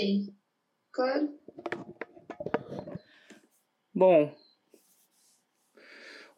[0.00, 0.32] aí.
[0.92, 1.38] Claro.
[3.94, 4.34] Bom.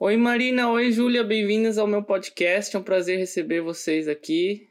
[0.00, 2.74] Oi Marina, oi Júlia, bem-vindas ao meu podcast.
[2.74, 4.68] É um prazer receber vocês aqui.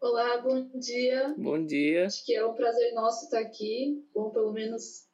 [0.00, 1.34] Olá, bom dia.
[1.36, 2.06] Bom dia.
[2.06, 4.02] Acho que é um prazer nosso estar aqui.
[4.14, 5.06] Bom, pelo menos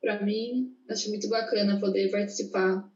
[0.00, 2.90] para mim, acho muito bacana poder participar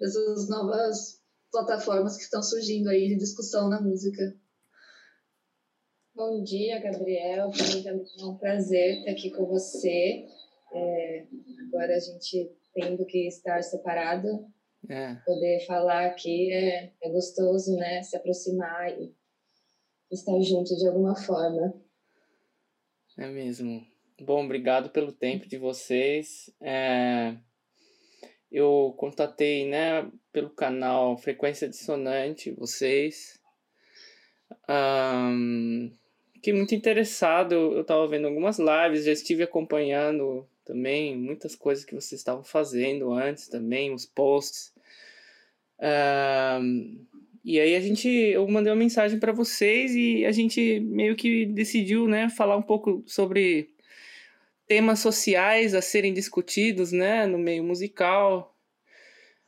[0.00, 4.22] dessas novas plataformas que estão surgindo aí de discussão na música.
[6.20, 7.50] Bom dia, Gabriel.
[7.50, 10.26] Também é um prazer estar aqui com você.
[10.70, 11.24] É,
[11.66, 14.46] agora a gente tendo que estar separado,
[14.86, 15.14] é.
[15.24, 18.02] poder falar aqui é, é gostoso, né?
[18.02, 19.14] Se aproximar e
[20.12, 21.72] estar junto de alguma forma.
[23.16, 23.82] É mesmo.
[24.20, 26.54] Bom, obrigado pelo tempo de vocês.
[26.60, 27.34] É,
[28.52, 33.40] eu contatei, né, pelo canal Frequência Dissonante, vocês.
[34.68, 35.98] Um,
[36.40, 41.94] fiquei muito interessado, eu estava vendo algumas lives, já estive acompanhando também muitas coisas que
[41.94, 44.72] vocês estavam fazendo antes também, os posts.
[45.78, 47.04] Um,
[47.44, 51.44] e aí a gente, eu mandei uma mensagem para vocês e a gente meio que
[51.44, 53.74] decidiu, né, falar um pouco sobre
[54.66, 58.49] temas sociais a serem discutidos, né, no meio musical.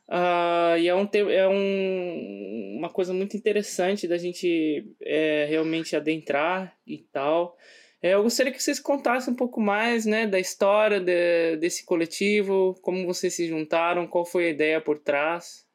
[0.09, 6.77] Uh, e é, um, é um, uma coisa muito interessante da gente é, realmente adentrar
[6.85, 7.57] e tal.
[8.01, 12.77] É, eu gostaria que vocês contassem um pouco mais né, da história de, desse coletivo,
[12.81, 15.65] como vocês se juntaram, qual foi a ideia por trás.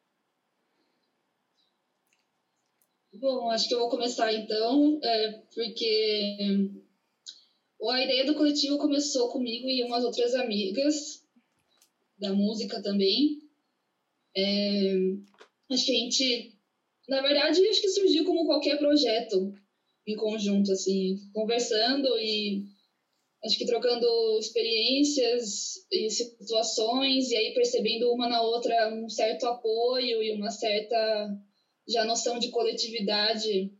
[3.15, 6.71] Bom, acho que eu vou começar então, é, porque
[7.91, 11.27] a ideia do coletivo começou comigo e umas outras amigas
[12.19, 13.48] da música também.
[14.39, 14.95] É,
[15.71, 16.53] a gente,
[17.09, 19.53] na verdade, acho que surgiu como qualquer projeto
[20.07, 22.63] em conjunto, assim, conversando e
[23.45, 30.23] acho que trocando experiências e situações e aí percebendo uma na outra um certo apoio
[30.23, 31.29] e uma certa
[31.89, 33.73] já noção de coletividade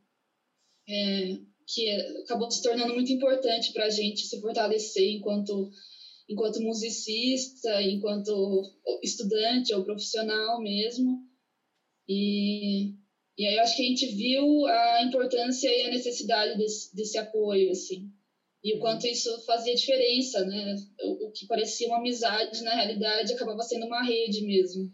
[0.89, 1.91] é, que
[2.23, 5.71] acabou se tornando muito importante para a gente se fortalecer enquanto
[6.29, 8.63] enquanto musicista, enquanto
[9.03, 11.27] estudante ou profissional mesmo.
[12.09, 12.95] E
[13.39, 17.17] e aí eu acho que a gente viu a importância e a necessidade desse, desse
[17.17, 18.11] apoio, assim.
[18.65, 18.81] E o uhum.
[18.81, 20.75] quanto isso fazia diferença, né?
[21.03, 24.93] O, o que parecia uma amizade, na realidade, acabava sendo uma rede mesmo.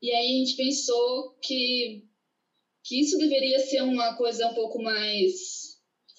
[0.00, 2.06] E aí a gente pensou que,
[2.82, 5.59] que isso deveria ser uma coisa um pouco mais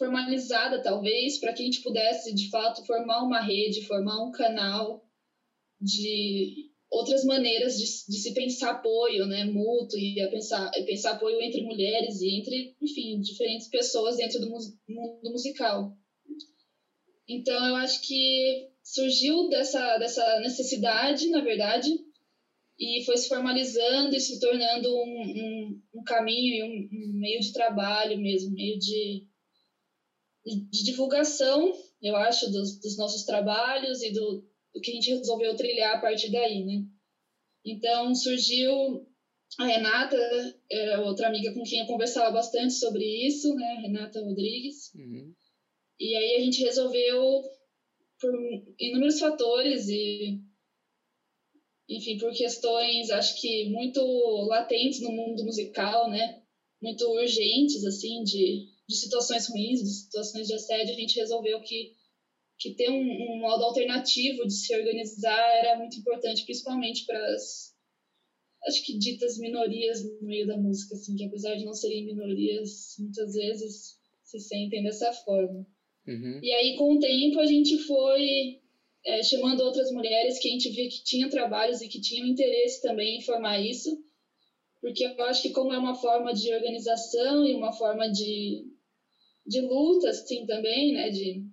[0.02, 5.06] formalizada, talvez, para que a gente pudesse, de fato, formar uma rede, formar um canal
[5.80, 11.62] de outras maneiras de, de, se pensar apoio, né, mútuo e pensar, pensar apoio entre
[11.62, 15.96] mulheres e entre, enfim, diferentes pessoas dentro do mundo musical.
[17.30, 21.92] Então, eu acho que surgiu dessa, dessa necessidade, na verdade,
[22.80, 27.40] e foi se formalizando e se tornando um, um, um caminho e um, um, meio
[27.40, 29.28] de trabalho mesmo, meio de,
[30.46, 31.72] de divulgação,
[32.02, 34.44] eu acho, dos, dos nossos trabalhos e do,
[34.74, 36.84] do que a gente resolveu trilhar a partir daí, né?
[37.64, 39.06] Então surgiu
[39.60, 40.18] a Renata,
[40.72, 43.80] era outra amiga com quem eu conversava bastante sobre isso, né?
[43.82, 44.94] Renata Rodrigues.
[44.96, 45.34] Uhum.
[46.00, 47.44] E aí a gente resolveu,
[48.20, 48.32] por
[48.80, 50.40] inúmeros fatores e,
[51.88, 54.02] enfim, por questões, acho que muito
[54.48, 56.42] latentes no mundo musical, né?
[56.82, 61.94] Muito urgentes, assim, de, de situações ruins, de situações de assédio, a gente resolveu que
[62.62, 67.74] que ter um, um modo alternativo de se organizar era muito importante, principalmente para as,
[68.68, 72.96] acho que ditas minorias no meio da música, assim, que apesar de não serem minorias,
[73.00, 75.66] muitas vezes se sentem dessa forma.
[76.08, 76.40] Uhum.
[76.44, 78.62] E aí, com o tempo, a gente foi
[79.06, 82.80] é, chamando outras mulheres que a gente via que tinham trabalhos e que tinham interesse
[82.82, 83.90] também em formar isso,
[84.80, 88.66] porque eu acho que como é uma forma de organização e uma forma de,
[89.46, 91.44] de luta, assim, também, né, de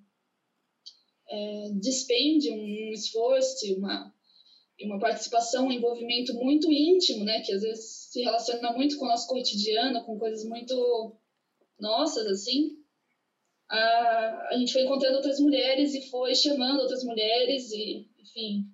[1.29, 4.15] é, despende um esforço, uma,
[4.83, 9.09] uma participação, um envolvimento muito íntimo, né, que às vezes se relaciona muito com o
[9.09, 11.17] nosso cotidiano, com coisas muito
[11.79, 12.79] nossas, assim,
[13.69, 18.65] a, a gente foi encontrando outras mulheres e foi chamando outras mulheres e, enfim,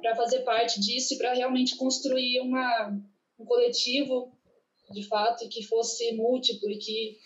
[0.00, 2.98] para fazer parte disso e para realmente construir uma,
[3.38, 4.32] um coletivo,
[4.90, 7.18] de fato, que fosse múltiplo e que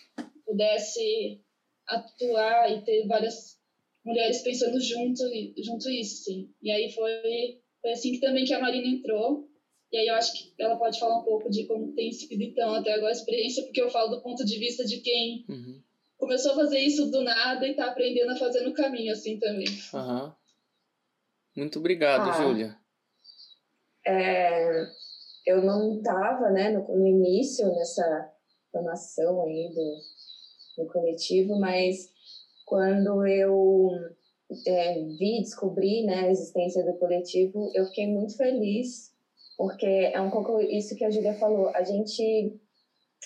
[0.45, 1.41] pudesse
[1.87, 3.57] atuar e ter várias
[4.05, 5.23] mulheres pensando junto,
[5.57, 6.49] junto isso, sim.
[6.61, 9.47] E aí foi, foi assim que também que a Marina entrou.
[9.91, 12.73] E aí eu acho que ela pode falar um pouco de como tem sido então
[12.73, 15.81] até agora a experiência, porque eu falo do ponto de vista de quem uhum.
[16.17, 19.67] começou a fazer isso do nada e tá aprendendo a fazer no caminho, assim, também.
[19.93, 20.31] Uhum.
[21.55, 22.75] Muito obrigado, ah, Júlia.
[24.05, 24.87] É,
[25.45, 28.33] eu não estava né, no, no, início nessa
[28.71, 29.97] formação aí do,
[30.77, 32.11] do coletivo, mas
[32.65, 33.91] quando eu
[34.67, 39.13] é, vi, descobri né, a existência do coletivo, eu fiquei muito feliz,
[39.57, 42.59] porque é um pouco isso que a Julia falou, a gente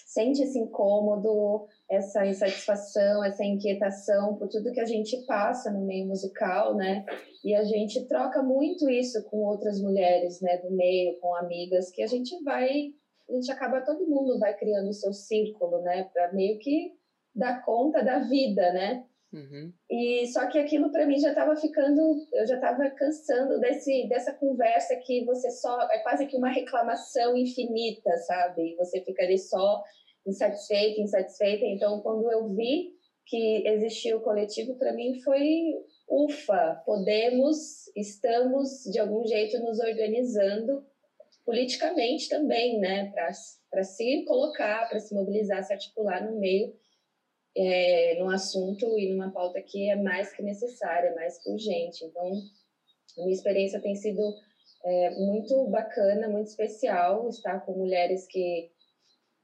[0.05, 6.05] sente esse incômodo, essa insatisfação, essa inquietação por tudo que a gente passa no meio
[6.05, 7.05] musical, né?
[7.43, 12.01] E a gente troca muito isso com outras mulheres, né, do meio, com amigas, que
[12.03, 12.93] a gente vai,
[13.29, 16.93] a gente acaba todo mundo vai criando o seu círculo, né, para meio que
[17.37, 19.05] dar conta da vida, né?
[19.31, 19.73] Uhum.
[19.89, 24.33] E só que aquilo para mim já estava ficando, eu já estava cansando desse dessa
[24.33, 28.75] conversa que você só é quase que uma reclamação infinita, sabe?
[28.77, 29.83] Você fica ali só
[30.25, 31.65] insatisfeita, insatisfeita.
[31.65, 32.93] Então, quando eu vi
[33.25, 35.73] que existia o coletivo, para mim foi
[36.09, 40.85] ufa, podemos, estamos de algum jeito nos organizando
[41.45, 43.11] politicamente também, né,
[43.69, 46.73] para se colocar, para se mobilizar, se articular no meio,
[47.57, 52.05] é, num assunto e numa pauta que é mais que necessária, mais que urgente.
[52.05, 52.31] Então,
[53.17, 54.21] a minha experiência tem sido
[54.85, 58.71] é, muito bacana, muito especial estar com mulheres que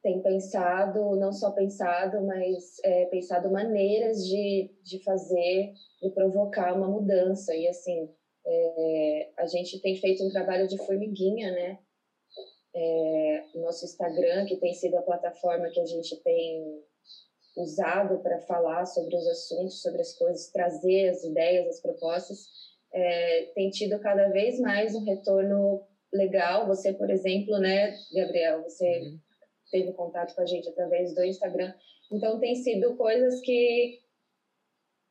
[0.04, 6.88] tem pensado, não só pensado, mas é, pensado maneiras de, de fazer, de provocar uma
[6.88, 7.56] mudança.
[7.56, 8.10] E assim,
[8.46, 11.80] é, a gente tem feito um trabalho de formiguinha, né?
[12.76, 16.84] É, nosso Instagram, que tem sido a plataforma que a gente tem
[17.56, 22.48] usado para falar sobre os assuntos, sobre as coisas, trazer as ideias, as propostas,
[22.94, 26.68] é, tem tido cada vez mais um retorno legal.
[26.68, 29.20] Você, por exemplo, né, Gabriel, você uhum
[29.74, 31.74] teve contato com a gente através do Instagram.
[32.12, 34.00] Então, tem sido coisas que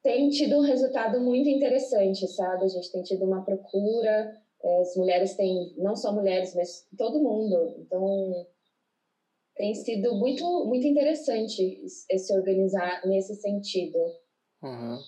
[0.04, 2.64] têm tido um resultado muito interessante, sabe?
[2.64, 7.22] A gente tem tido uma procura, é, as mulheres têm, não só mulheres, mas todo
[7.22, 7.74] mundo.
[7.80, 8.46] Então,
[9.62, 13.97] tem sido muito, muito interessante se organizar nesse sentido.
[14.61, 14.99] Uhum.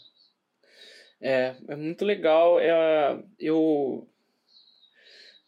[1.20, 2.60] É, é muito legal.
[2.60, 4.06] É, eu,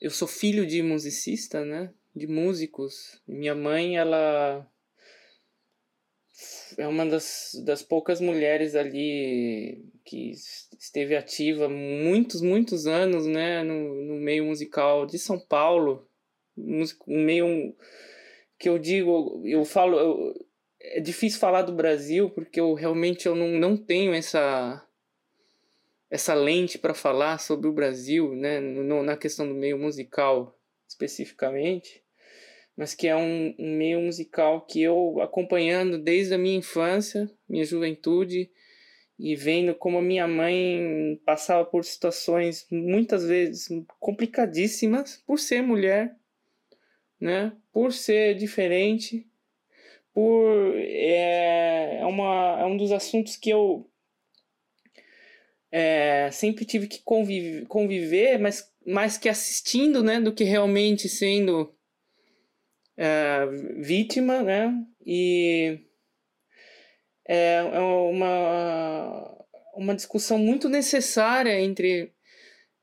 [0.00, 1.94] eu sou filho de musicista, né?
[2.16, 3.22] de músicos.
[3.28, 4.68] Minha mãe, ela
[6.76, 10.32] é uma das, das poucas mulheres ali que
[10.80, 16.08] esteve ativa muitos, muitos anos, né, no, no meio musical de São Paulo.
[16.58, 16.84] Um
[17.24, 17.76] meio
[18.58, 20.46] que eu digo, eu falo, eu,
[20.80, 24.82] é difícil falar do Brasil porque eu realmente eu não, não tenho essa
[26.08, 30.56] essa lente para falar sobre o Brasil, né, no, na questão do meio musical
[30.88, 32.04] especificamente
[32.76, 37.64] mas que é um, um meio musical que eu acompanhando desde a minha infância, minha
[37.64, 38.50] juventude,
[39.18, 43.68] e vendo como a minha mãe passava por situações muitas vezes
[43.98, 46.14] complicadíssimas por ser mulher,
[47.20, 47.52] né?
[47.72, 49.26] Por ser diferente,
[50.12, 53.88] por é, é, uma, é um dos assuntos que eu
[55.70, 61.74] é, sempre tive que conviver, conviver mas mais que assistindo, né, do que realmente sendo
[62.96, 63.46] é,
[63.78, 64.72] vítima, né?
[65.04, 65.80] E
[67.28, 72.12] é, é uma, uma discussão muito necessária entre,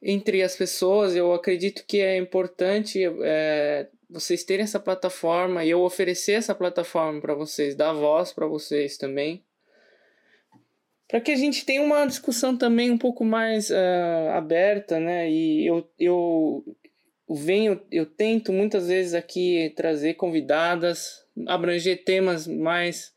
[0.01, 1.15] entre as pessoas.
[1.15, 7.19] Eu acredito que é importante é, vocês terem essa plataforma e eu oferecer essa plataforma
[7.19, 9.43] para vocês, dar voz para vocês também.
[11.07, 15.29] Para que a gente tenha uma discussão também um pouco mais uh, aberta, né?
[15.29, 16.63] E eu, eu
[17.27, 23.11] venho, eu tento muitas vezes aqui trazer convidadas, abranger temas mais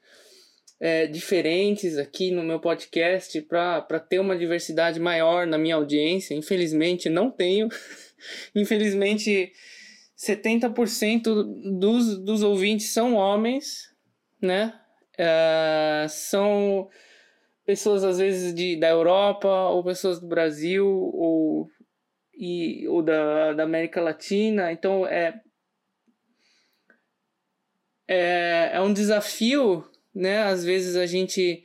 [0.81, 6.35] é, diferentes aqui no meu podcast para ter uma diversidade maior na minha audiência.
[6.35, 7.69] Infelizmente, não tenho.
[8.55, 9.53] Infelizmente,
[10.17, 13.95] 70% dos, dos ouvintes são homens,
[14.41, 14.79] né?
[15.19, 16.89] Uh, são
[17.65, 21.69] pessoas às vezes de, da Europa ou pessoas do Brasil ou
[22.35, 24.73] e ou da, da América Latina.
[24.73, 25.41] Então é,
[28.09, 30.45] é, é um desafio, né?
[30.45, 31.65] Às vezes a gente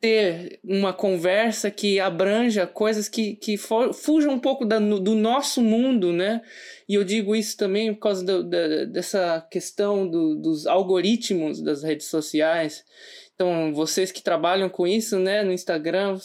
[0.00, 6.12] ter uma conversa que abranja coisas que, que fujam um pouco da, do nosso mundo,
[6.12, 6.40] né?
[6.88, 11.82] E eu digo isso também por causa do, da, dessa questão do, dos algoritmos das
[11.82, 12.84] redes sociais.
[13.34, 16.18] Então, vocês que trabalham com isso, né, no Instagram,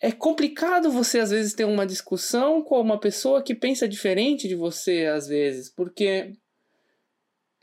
[0.00, 4.54] é complicado você às vezes ter uma discussão com uma pessoa que pensa diferente de
[4.54, 6.32] você às vezes, porque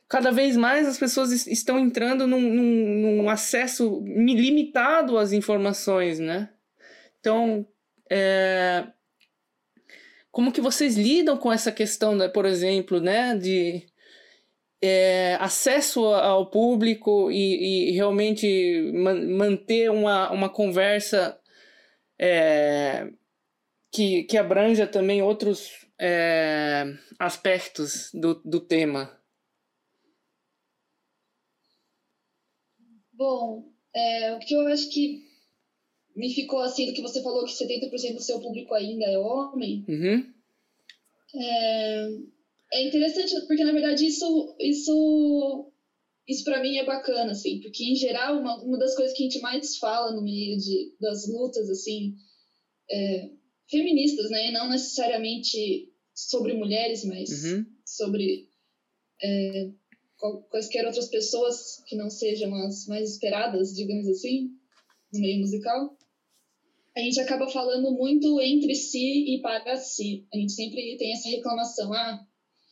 [0.08, 6.50] cada vez mais as pessoas estão entrando num, num, num acesso limitado às informações, né?
[7.20, 7.68] Então,
[8.10, 8.88] é,
[10.32, 13.88] como que vocês lidam com essa questão, né, por exemplo, né, de
[14.82, 21.38] é, acesso ao público e, e realmente man, manter uma, uma conversa
[22.20, 23.10] é,
[23.92, 26.86] que, que abranja também outros é,
[27.18, 29.17] aspectos do, do tema?
[33.18, 33.64] Bom,
[33.96, 35.26] é, o que eu acho que
[36.16, 39.84] me ficou assim do que você falou que 70% do seu público ainda é homem.
[39.88, 40.34] Uhum.
[41.36, 42.08] É,
[42.74, 45.72] é interessante porque na verdade isso isso
[46.28, 49.30] isso para mim é bacana assim, porque em geral uma, uma das coisas que a
[49.30, 52.16] gente mais fala no meio de das lutas assim
[52.90, 53.30] é,
[53.70, 57.66] feministas, né, não necessariamente sobre mulheres, mas uhum.
[57.86, 58.48] sobre
[59.22, 59.70] é,
[60.50, 64.50] quaisquer outras pessoas que não sejam as mais esperadas, digamos assim,
[65.14, 65.98] no meio musical,
[66.96, 70.26] a gente acaba falando muito entre si e para si.
[70.34, 72.26] A gente sempre tem essa reclamação, ah,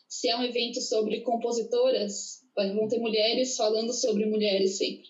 [0.10, 5.10] se é um evento sobre compositoras, vão ter mulheres falando sobre mulheres sempre.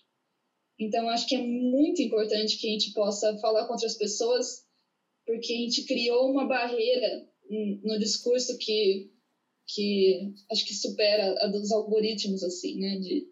[0.77, 4.65] Então, acho que é muito importante que a gente possa falar com outras pessoas,
[5.25, 7.29] porque a gente criou uma barreira
[7.83, 9.09] no discurso que
[9.67, 12.97] que acho que supera a dos algoritmos, assim, né?
[12.99, 13.27] De,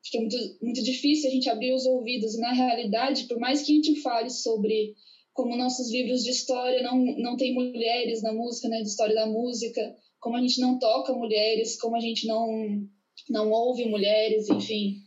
[0.00, 2.34] acho que é muito, muito difícil a gente abrir os ouvidos.
[2.34, 4.94] E, na realidade, por mais que a gente fale sobre
[5.32, 8.82] como nossos livros de história não, não tem mulheres na música, né?
[8.82, 12.88] De história da música, como a gente não toca mulheres, como a gente não,
[13.28, 15.02] não ouve mulheres, enfim.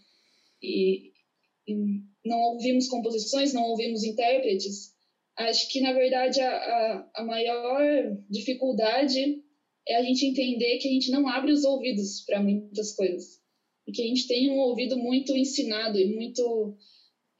[0.61, 1.11] E,
[1.67, 1.75] e
[2.25, 4.93] não ouvimos composições, não ouvimos intérpretes.
[5.37, 7.81] Acho que, na verdade, a, a, a maior
[8.29, 9.41] dificuldade
[9.87, 13.39] é a gente entender que a gente não abre os ouvidos para muitas coisas.
[13.87, 16.77] E que a gente tem um ouvido muito ensinado e muito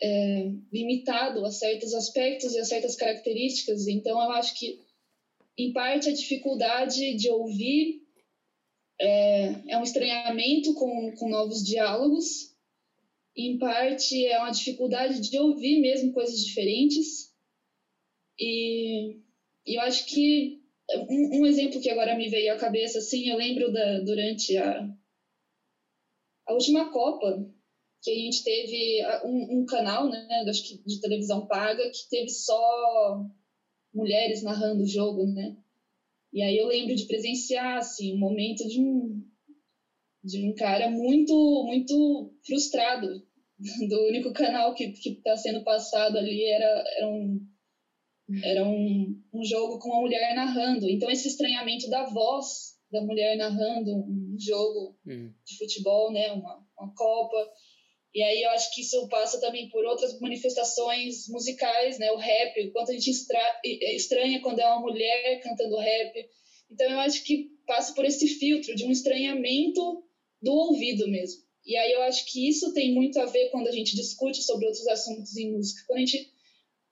[0.01, 3.87] é, limitado a certos aspectos e a certas características.
[3.87, 4.79] Então, eu acho que,
[5.57, 8.01] em parte, a dificuldade de ouvir
[8.99, 12.55] é, é um estranhamento com, com novos diálogos.
[13.35, 17.29] Em parte, é uma dificuldade de ouvir mesmo coisas diferentes.
[18.39, 19.17] E,
[19.65, 20.58] e eu acho que
[21.09, 24.87] um, um, exemplo que agora me veio à cabeça, assim, eu lembro da, durante a,
[26.47, 27.45] a última Copa,
[28.01, 32.29] que a gente teve um, um canal, né, acho que de televisão paga, que teve
[32.29, 33.25] só
[33.93, 35.55] mulheres narrando o jogo, né?
[36.31, 39.23] E aí eu lembro de presenciar, assim, um momento de um,
[40.23, 41.33] de um cara muito,
[41.65, 43.07] muito frustrado
[43.89, 47.39] do único canal que está sendo passado ali era, era um
[48.43, 50.89] era um, um jogo com a mulher narrando.
[50.89, 55.31] Então, esse estranhamento da voz da mulher narrando um jogo uhum.
[55.45, 56.31] de futebol, né?
[56.31, 57.51] Uma, uma Copa.
[58.13, 62.11] E aí eu acho que isso passa também por outras manifestações musicais, né?
[62.11, 66.27] O rap, o quanto a gente estranha quando é uma mulher cantando rap.
[66.71, 70.03] Então eu acho que passa por esse filtro de um estranhamento
[70.41, 71.41] do ouvido mesmo.
[71.65, 74.65] E aí eu acho que isso tem muito a ver quando a gente discute sobre
[74.65, 75.83] outros assuntos em música.
[75.85, 76.31] Quando a gente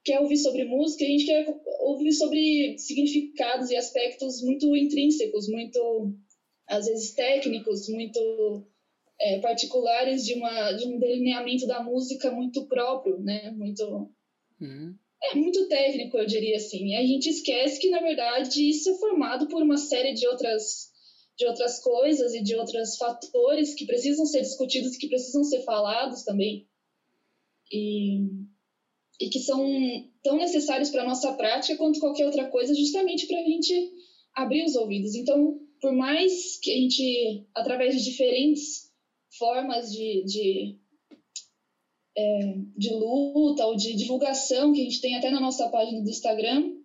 [0.08, 1.46] quer ouvir sobre música, a gente quer
[1.80, 6.14] ouvir sobre significados e aspectos muito intrínsecos, muito,
[6.66, 8.66] às vezes, técnicos, muito
[9.20, 13.50] é, particulares de, uma, de um delineamento da música muito próprio, né?
[13.50, 14.10] Muito...
[14.58, 14.96] Uhum.
[15.20, 16.86] É muito técnico, eu diria assim.
[16.86, 20.88] E a gente esquece que, na verdade, isso é formado por uma série de outras
[21.36, 26.24] de outras coisas e de outros fatores que precisam ser discutidos, que precisam ser falados
[26.24, 26.66] também.
[27.70, 28.47] E
[29.20, 29.66] e que são
[30.22, 33.92] tão necessários para a nossa prática quanto qualquer outra coisa, justamente para a gente
[34.34, 35.14] abrir os ouvidos.
[35.14, 38.92] Então, por mais que a gente, através de diferentes
[39.36, 40.78] formas de, de,
[42.16, 46.10] é, de luta ou de divulgação que a gente tem até na nossa página do
[46.10, 46.76] Instagram,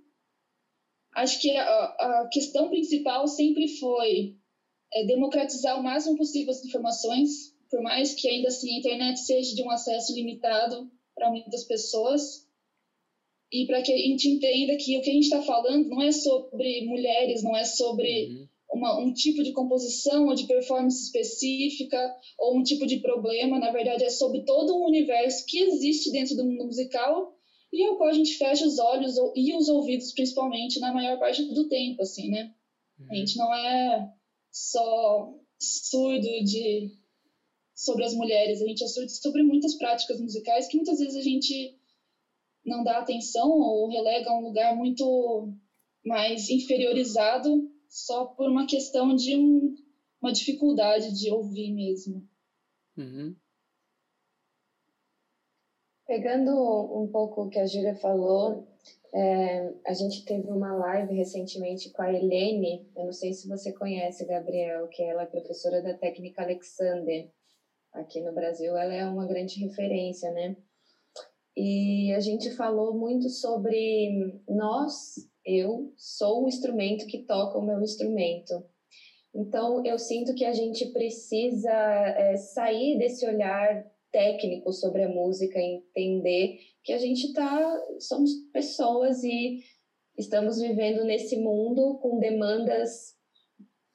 [1.16, 4.36] acho que a, a questão principal sempre foi
[4.92, 9.56] é, democratizar o máximo possível as informações, por mais que ainda assim a internet seja
[9.56, 12.48] de um acesso limitado para muitas pessoas
[13.52, 16.12] e para que a gente entenda que o que a gente está falando não é
[16.12, 18.48] sobre mulheres, não é sobre uhum.
[18.74, 21.98] uma, um tipo de composição ou de performance específica
[22.40, 26.36] ou um tipo de problema, na verdade é sobre todo um universo que existe dentro
[26.36, 27.38] do mundo musical
[27.72, 31.44] e ao qual a gente fecha os olhos e os ouvidos principalmente na maior parte
[31.44, 32.54] do tempo, assim, né?
[33.00, 33.08] Uhum.
[33.12, 34.14] A gente não é
[34.52, 36.92] só surdo de
[37.74, 41.78] sobre as mulheres, a gente é sobre muitas práticas musicais que muitas vezes a gente
[42.66, 45.54] não dá atenção ou relega a um lugar muito
[46.06, 49.76] mais inferiorizado só por uma questão de um,
[50.22, 52.28] uma dificuldade de ouvir mesmo.
[52.98, 53.36] Uhum.
[56.06, 58.68] Pegando um pouco o que a Júlia falou,
[59.14, 63.72] é, a gente teve uma live recentemente com a Helene, eu não sei se você
[63.72, 67.32] conhece, Gabriel, que ela é professora da técnica Alexander.
[67.94, 70.56] Aqui no Brasil, ela é uma grande referência, né?
[71.56, 75.14] E a gente falou muito sobre nós,
[75.46, 78.66] eu sou o instrumento que toca o meu instrumento.
[79.36, 85.60] Então, eu sinto que a gente precisa é, sair desse olhar técnico sobre a música,
[85.60, 89.60] entender que a gente tá, somos pessoas e
[90.18, 93.16] estamos vivendo nesse mundo com demandas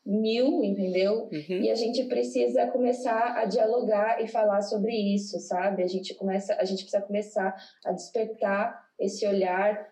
[0.08, 1.28] mil, entendeu?
[1.30, 1.60] Uhum.
[1.60, 5.82] E a gente precisa começar a dialogar e falar sobre isso, sabe?
[5.82, 9.86] A gente começa, a gente precisa começar a despertar esse olhar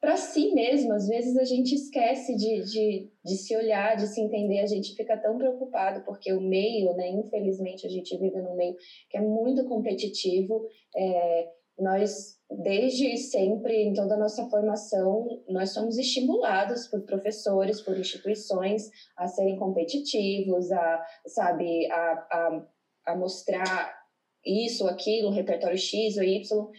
[0.00, 0.92] para si mesmo.
[0.92, 4.60] Às vezes a gente esquece de, de, de se olhar, de se entender.
[4.60, 7.08] A gente fica tão preocupado porque o meio, né?
[7.08, 8.76] Infelizmente a gente vive num meio
[9.10, 10.64] que é muito competitivo.
[10.96, 11.48] É,
[11.80, 18.90] nós desde sempre, em toda a nossa formação, nós somos estimulados por professores, por instituições
[19.16, 22.66] a serem competitivos, a, sabe, a, a,
[23.06, 23.96] a mostrar
[24.44, 26.70] isso, aquilo, repertório X ou Y.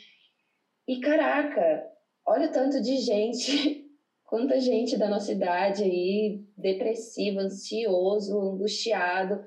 [0.88, 1.88] E caraca,
[2.26, 3.90] olha o tanto de gente,
[4.26, 9.46] quanta gente da nossa idade aí, depressiva, ansioso, angustiado,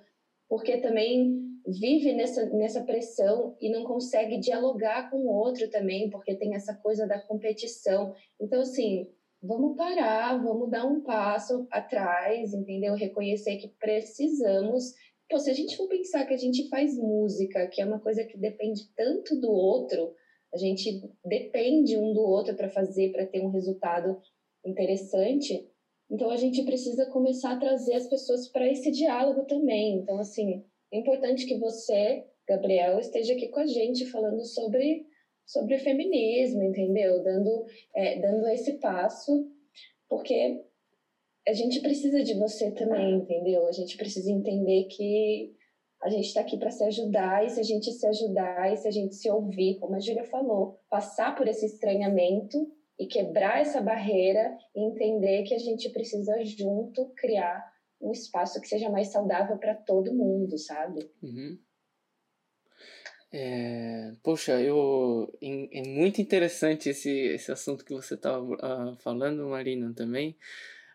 [0.49, 6.35] porque também vive nessa, nessa pressão e não consegue dialogar com o outro também, porque
[6.35, 8.15] tem essa coisa da competição.
[8.41, 9.09] Então, assim,
[9.43, 12.95] vamos parar, vamos dar um passo atrás, entendeu?
[12.95, 14.93] Reconhecer que precisamos.
[15.29, 18.25] Pô, se a gente for pensar que a gente faz música, que é uma coisa
[18.25, 20.15] que depende tanto do outro,
[20.53, 24.21] a gente depende um do outro para fazer, para ter um resultado
[24.65, 25.69] interessante.
[26.11, 29.99] Então a gente precisa começar a trazer as pessoas para esse diálogo também.
[29.99, 30.63] Então assim,
[30.95, 35.05] é importante que você, Gabriel, esteja aqui com a gente falando sobre
[35.45, 37.23] sobre feminismo, entendeu?
[37.23, 39.51] Dando é, dando esse passo,
[40.09, 40.63] porque
[41.47, 43.67] a gente precisa de você também, entendeu?
[43.67, 45.53] A gente precisa entender que
[46.01, 48.87] a gente está aqui para se ajudar, e se a gente se ajudar, e se
[48.87, 53.81] a gente se ouvir, como a Júlia falou, passar por esse estranhamento e quebrar essa
[53.81, 57.74] barreira e entender que a gente precisa junto criar
[58.05, 61.11] um espaço que seja mais saudável para todo mundo, sabe?
[61.23, 61.59] Uhum.
[63.33, 69.49] É, poxa, eu, é, muito interessante esse, esse assunto que você estava uh, ah, falando,
[69.49, 70.37] Marina, também.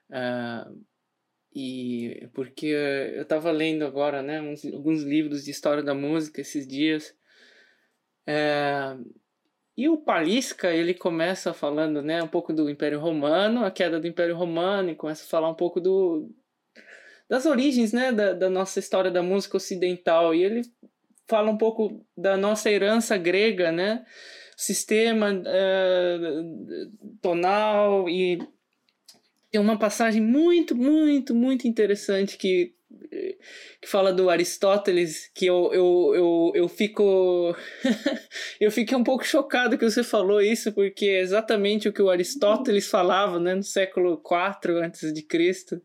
[0.10, 0.82] Uh,
[1.54, 6.66] e porque eu estava lendo agora, né, uns, alguns livros de história da música esses
[6.66, 7.14] dias.
[8.26, 8.96] É,
[9.76, 14.08] e o Palisca, ele começa falando, né, um pouco do Império Romano, a queda do
[14.08, 16.30] Império Romano, e começa a falar um pouco do
[17.30, 20.34] das origens, né, da, da nossa história da música ocidental.
[20.34, 20.62] E ele
[21.28, 24.04] fala um pouco da nossa herança grega, né,
[24.58, 26.18] sistema é,
[27.22, 28.40] tonal e
[29.52, 32.74] tem uma passagem muito, muito, muito interessante que,
[33.82, 37.56] que fala do Aristóteles, que eu, eu, eu, eu fico.
[38.62, 42.10] eu fiquei um pouco chocado que você falou isso, porque é exatamente o que o
[42.10, 45.82] Aristóteles falava né, no século IV antes de Cristo.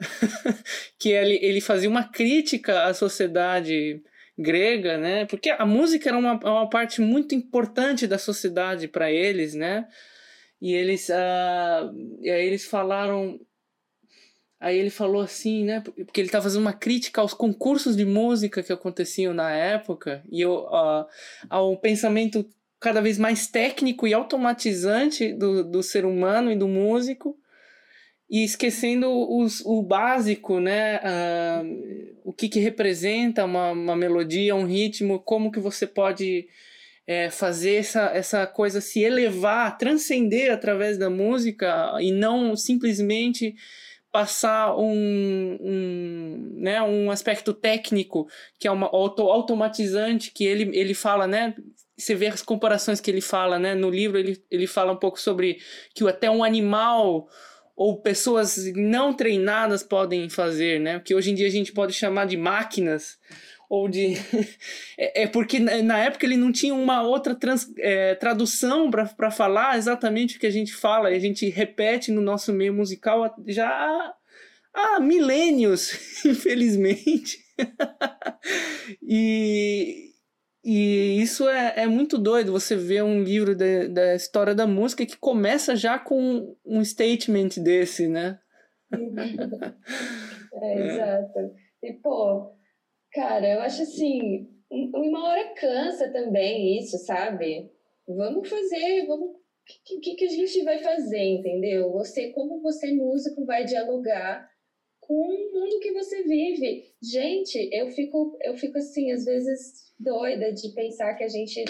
[0.98, 4.02] que ele, ele fazia uma crítica à sociedade
[4.36, 5.26] grega, né?
[5.26, 9.86] Porque a música era uma, uma parte muito importante da sociedade para eles, né?
[10.60, 13.40] E eles, uh, e aí eles falaram.
[14.58, 15.80] Aí ele falou assim, né?
[15.80, 20.44] Porque ele estava fazendo uma crítica aos concursos de música que aconteciam na época e
[20.46, 21.06] uh,
[21.50, 22.48] ao pensamento
[22.80, 27.38] cada vez mais técnico e automatizante do, do ser humano e do músico
[28.28, 30.98] e esquecendo os, o básico, né?
[30.98, 36.48] Uh, o que, que representa uma, uma melodia, um ritmo, como que você pode
[37.06, 43.54] é, fazer essa, essa coisa se elevar, transcender através da música e não simplesmente
[44.10, 48.28] passar um, um, né, um aspecto técnico
[48.60, 51.54] que é uma auto, automatizante que ele, ele fala, né?
[51.96, 53.74] Você vê as comparações que ele fala, né?
[53.74, 55.58] No livro ele, ele fala um pouco sobre
[55.94, 57.28] que até um animal
[57.76, 61.00] ou pessoas não treinadas podem fazer, né?
[61.00, 63.18] Que hoje em dia a gente pode chamar de máquinas
[63.68, 64.14] ou de.
[64.98, 69.76] é, é, porque na época ele não tinha uma outra trans, é, tradução para falar
[69.76, 73.68] exatamente o que a gente fala, e a gente repete no nosso meio musical já
[73.68, 74.14] há,
[74.72, 75.92] há milênios,
[76.24, 77.42] infelizmente.
[79.02, 80.13] e,
[80.64, 85.04] e isso é, é muito doido, você vê um livro de, da história da música
[85.04, 88.38] que começa já com um statement desse, né?
[90.54, 91.54] é, exato.
[91.82, 92.50] E, pô,
[93.12, 97.70] cara, eu acho assim, uma hora cansa também isso, sabe?
[98.08, 99.30] Vamos fazer, vamos.
[99.30, 101.92] O que, que a gente vai fazer, entendeu?
[101.92, 104.48] Você, como você músico, vai dialogar
[105.06, 106.84] com o mundo que você vive.
[107.02, 111.62] Gente, eu fico, eu fico assim, às vezes doida de pensar que a gente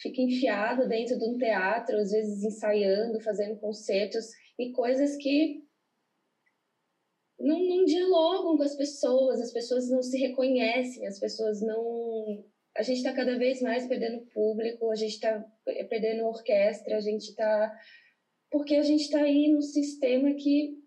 [0.00, 4.26] fica enfiado dentro de um teatro, às vezes ensaiando, fazendo concertos
[4.58, 5.66] e coisas que
[7.38, 12.44] não, não dialogam com as pessoas, as pessoas não se reconhecem, as pessoas não.
[12.76, 15.44] A gente está cada vez mais perdendo público, a gente está
[15.88, 17.72] perdendo orquestra, a gente está.
[18.50, 20.85] Porque a gente está aí num sistema que.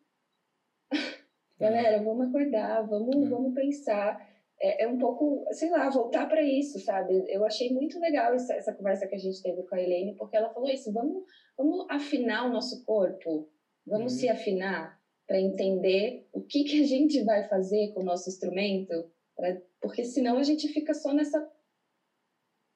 [1.60, 3.30] Galera, vamos acordar, vamos, é.
[3.30, 4.30] vamos pensar.
[4.62, 7.24] É, é, um pouco, sei lá, voltar para isso, sabe?
[7.28, 10.38] Eu achei muito legal essa, essa conversa que a gente teve com a Helene, porque
[10.38, 11.24] ela falou isso: vamos,
[11.58, 13.50] vamos afinar o nosso corpo,
[13.86, 14.20] vamos uhum.
[14.20, 18.94] se afinar para entender o que, que a gente vai fazer com o nosso instrumento,
[19.36, 21.48] pra, porque senão a gente fica só nessa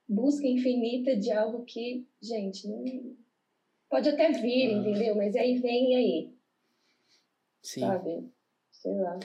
[0.08, 3.16] busca infinita de algo que, gente, não,
[3.90, 5.16] pode até vir, entendeu?
[5.16, 6.34] Mas aí vem e aí.
[7.62, 7.82] Sim.
[7.82, 8.30] Sabe?
[8.84, 9.18] Sei lá.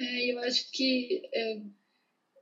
[0.00, 1.60] É, eu acho que é,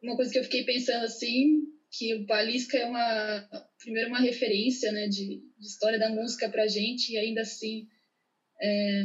[0.02, 4.90] uma coisa que eu fiquei pensando assim, que o Palisca é uma, primeiro uma referência,
[4.92, 7.87] né, de, de história da música pra gente, e ainda assim
[8.59, 9.02] é,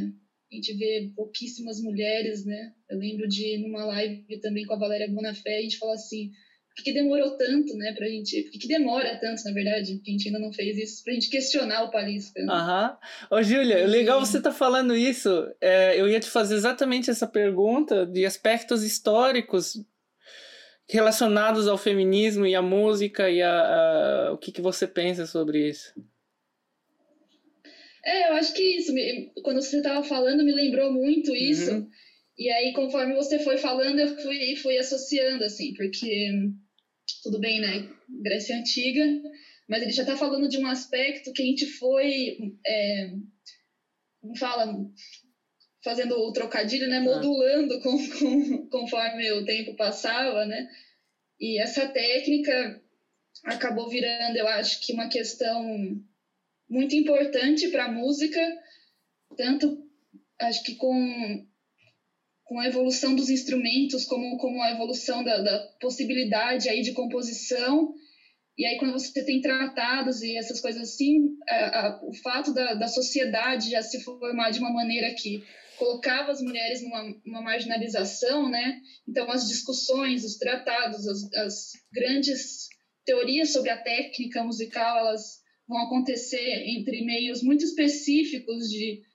[0.50, 2.74] a gente vê pouquíssimas mulheres, né?
[2.88, 6.30] Eu lembro de numa live também com a Valéria Bonafé, a gente falou assim,
[6.74, 10.12] por que, demorou tanto, né, pra gente, por que, demora tanto, na verdade, que a
[10.12, 12.40] gente ainda não fez isso, pra gente questionar o Palisca.
[12.42, 12.52] Né?
[12.52, 12.98] Aham.
[13.30, 15.30] Ô, Júlia, legal você tá falando isso.
[15.60, 19.84] É, eu ia te fazer exatamente essa pergunta de aspectos históricos
[20.88, 25.68] relacionados ao feminismo e à música e a, a o que, que você pensa sobre
[25.68, 25.92] isso.
[28.04, 28.92] É, eu acho que isso,
[29.42, 31.70] quando você estava falando, me lembrou muito isso.
[31.70, 31.88] Uhum.
[32.38, 36.30] E aí, conforme você foi falando, eu fui, fui associando, assim, porque
[37.22, 37.88] tudo bem, né?
[38.22, 39.04] Grécia Antiga,
[39.68, 43.10] mas ele já está falando de um aspecto que a gente foi, é,
[44.20, 44.74] como fala,
[45.84, 46.98] fazendo o trocadilho, né?
[46.98, 47.02] Ah.
[47.02, 50.68] Modulando com, com, conforme o tempo passava, né?
[51.40, 52.80] E essa técnica
[53.44, 55.64] acabou virando, eu acho que uma questão
[56.68, 58.40] muito importante para a música,
[59.36, 59.82] tanto
[60.40, 61.46] acho que com,
[62.44, 67.94] com a evolução dos instrumentos, como, como a evolução da, da possibilidade aí de composição.
[68.58, 72.74] E aí, quando você tem tratados e essas coisas assim, a, a, o fato da,
[72.74, 75.42] da sociedade já se formar de uma maneira que
[75.78, 78.80] colocava as mulheres numa, marginalização, né?
[79.08, 82.68] Então, as discussões, os tratados, as, as grandes
[83.04, 89.11] teorias sobre a técnica musical, elas vão acontecer entre meios muito específicos de é,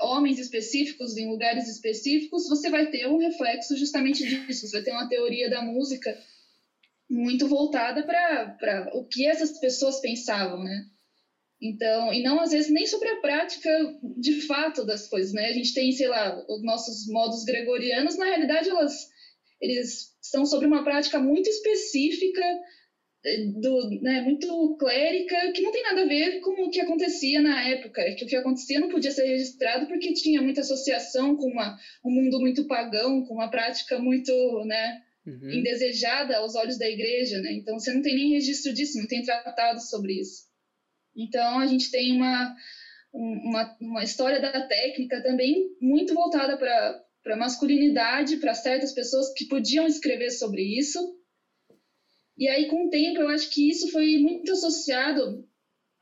[0.00, 4.66] homens específicos em lugares específicos, você vai ter um reflexo justamente disso.
[4.66, 6.16] Você vai ter uma teoria da música
[7.08, 10.86] muito voltada para o que essas pessoas pensavam, né?
[11.60, 13.70] Então, e não às vezes nem sobre a prática
[14.18, 15.46] de fato das coisas, né?
[15.46, 19.08] A gente tem, sei lá, os nossos modos gregorianos, na realidade, elas,
[19.60, 22.42] eles são sobre uma prática muito específica
[23.60, 27.60] do, né, muito clérica, que não tem nada a ver com o que acontecia na
[27.68, 31.76] época, que o que acontecia não podia ser registrado porque tinha muita associação com uma,
[32.04, 34.32] um mundo muito pagão, com uma prática muito
[34.64, 35.50] né, uhum.
[35.50, 37.40] indesejada aos olhos da igreja.
[37.40, 37.54] Né?
[37.54, 40.44] Então, você não tem nem registro disso, não tem tratado sobre isso.
[41.16, 42.54] Então, a gente tem uma,
[43.12, 49.46] uma, uma história da técnica também muito voltada para a masculinidade, para certas pessoas que
[49.46, 51.00] podiam escrever sobre isso,
[52.38, 55.48] e aí, com o tempo, eu acho que isso foi muito associado,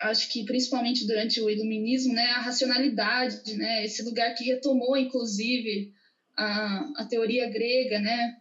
[0.00, 5.92] acho que principalmente durante o iluminismo, né, a racionalidade, né, esse lugar que retomou, inclusive,
[6.36, 8.36] a, a teoria grega, né,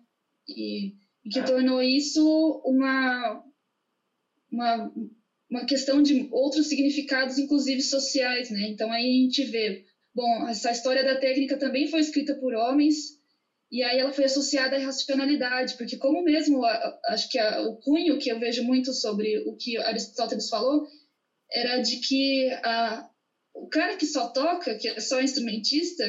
[0.48, 3.44] e, e que tornou isso uma,
[4.52, 4.94] uma,
[5.50, 8.70] uma questão de outros significados, inclusive sociais, né.
[8.70, 13.22] Então, aí a gente vê, bom, essa história da técnica também foi escrita por homens,
[13.74, 16.64] e aí ela foi associada à racionalidade, porque como mesmo,
[17.08, 20.86] acho que a, o cunho que eu vejo muito sobre o que Aristóteles falou,
[21.52, 23.10] era de que a,
[23.52, 26.04] o cara que só toca, que é só instrumentista,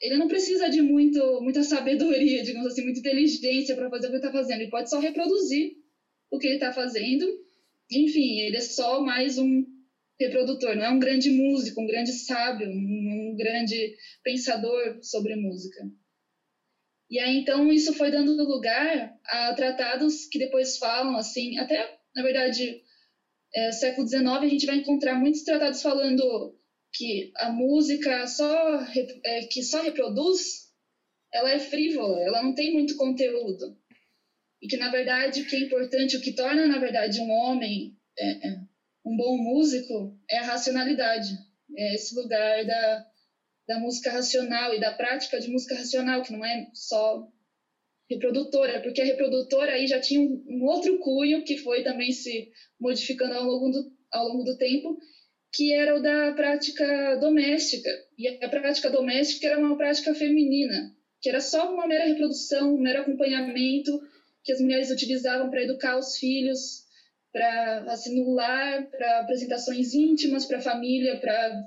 [0.00, 4.16] ele não precisa de muito, muita sabedoria, digamos assim, muita inteligência para fazer o que
[4.16, 4.60] ele está fazendo.
[4.62, 5.72] Ele pode só reproduzir
[6.30, 7.26] o que ele está fazendo.
[7.90, 9.66] Enfim, ele é só mais um
[10.18, 13.94] reprodutor, não é um grande músico, um grande sábio, um, um grande
[14.24, 15.84] pensador sobre música.
[17.12, 22.22] E aí, então, isso foi dando lugar a tratados que depois falam, assim, até, na
[22.22, 22.82] verdade,
[23.54, 26.58] é, século XIX, a gente vai encontrar muitos tratados falando
[26.90, 28.80] que a música só,
[29.26, 30.72] é, que só reproduz
[31.34, 33.76] ela é frívola, ela não tem muito conteúdo.
[34.62, 37.94] E que, na verdade, o que é importante, o que torna, na verdade, um homem
[38.18, 38.60] é, é,
[39.04, 41.28] um bom músico é a racionalidade.
[41.76, 43.06] É esse lugar da,
[43.66, 47.28] da música racional e da prática de música racional, que não é só
[48.10, 52.50] reprodutora, porque a reprodutora aí já tinha um, um outro cunho que foi também se
[52.78, 54.98] modificando ao longo do, ao longo do tempo,
[55.52, 57.90] que era o da prática doméstica.
[58.18, 62.80] E a prática doméstica era uma prática feminina, que era só uma mera reprodução, um
[62.80, 64.00] mero acompanhamento
[64.44, 66.82] que as mulheres utilizavam para educar os filhos,
[67.32, 71.64] para assim, no lar, para apresentações íntimas para a família, para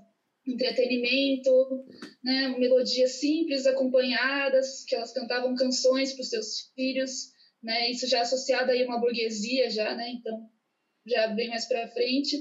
[0.48, 1.86] entretenimento,
[2.24, 7.32] né, melodias simples acompanhadas, que elas cantavam canções para os seus filhos,
[7.64, 10.50] né, isso já associado aí a uma burguesia já, né, então
[11.06, 12.38] já bem mais para frente,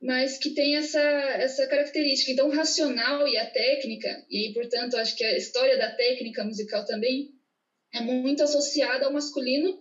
[0.00, 4.96] mas que tem essa essa característica, então o racional e a técnica, e aí, portanto,
[4.96, 7.30] acho que a história da técnica musical também
[7.94, 9.78] é muito associada ao masculino,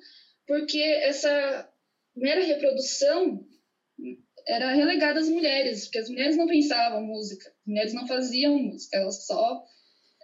[0.48, 1.70] porque essa
[2.16, 3.46] mera reprodução
[4.48, 8.98] era relegada às mulheres, porque as mulheres não pensavam música, as mulheres não faziam música,
[8.98, 9.64] elas só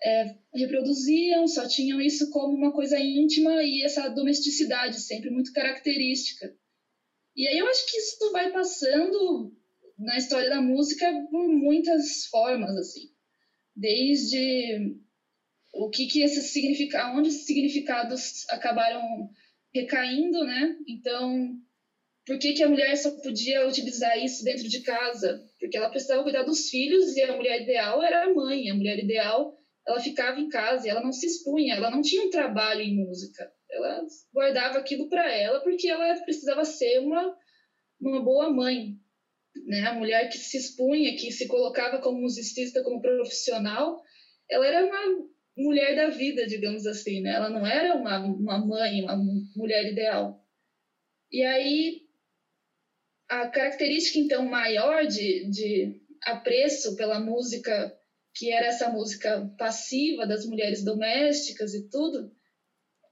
[0.03, 6.53] é, reproduziam, só tinham isso como uma coisa íntima e essa domesticidade sempre muito característica.
[7.35, 9.55] E aí eu acho que isso vai passando
[9.97, 13.09] na história da música por muitas formas, assim.
[13.75, 14.97] Desde
[15.73, 19.29] o que que esses significados, onde esses significados acabaram
[19.73, 20.75] recaindo, né?
[20.87, 21.55] Então,
[22.25, 25.43] por que, que a mulher só podia utilizar isso dentro de casa?
[25.59, 28.69] Porque ela precisava cuidar dos filhos e a mulher ideal era a mãe.
[28.69, 29.57] A mulher ideal,
[29.87, 33.51] ela ficava em casa ela não se expunha, ela não tinha um trabalho em música.
[33.69, 37.35] Ela guardava aquilo para ela porque ela precisava ser uma,
[37.99, 38.95] uma boa mãe.
[39.65, 39.81] Né?
[39.87, 43.99] A mulher que se expunha, que se colocava como musicista, como profissional,
[44.49, 47.33] ela era uma mulher da vida, digamos assim, né?
[47.33, 49.17] Ela não era uma, uma mãe, uma
[49.55, 50.41] mulher ideal.
[51.31, 52.00] E aí
[53.31, 57.97] a característica, então, maior de, de apreço pela música,
[58.35, 62.29] que era essa música passiva das mulheres domésticas e tudo,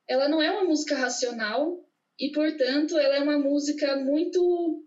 [0.05, 1.87] ela não é uma música racional
[2.19, 4.83] e, portanto, ela é uma música muito.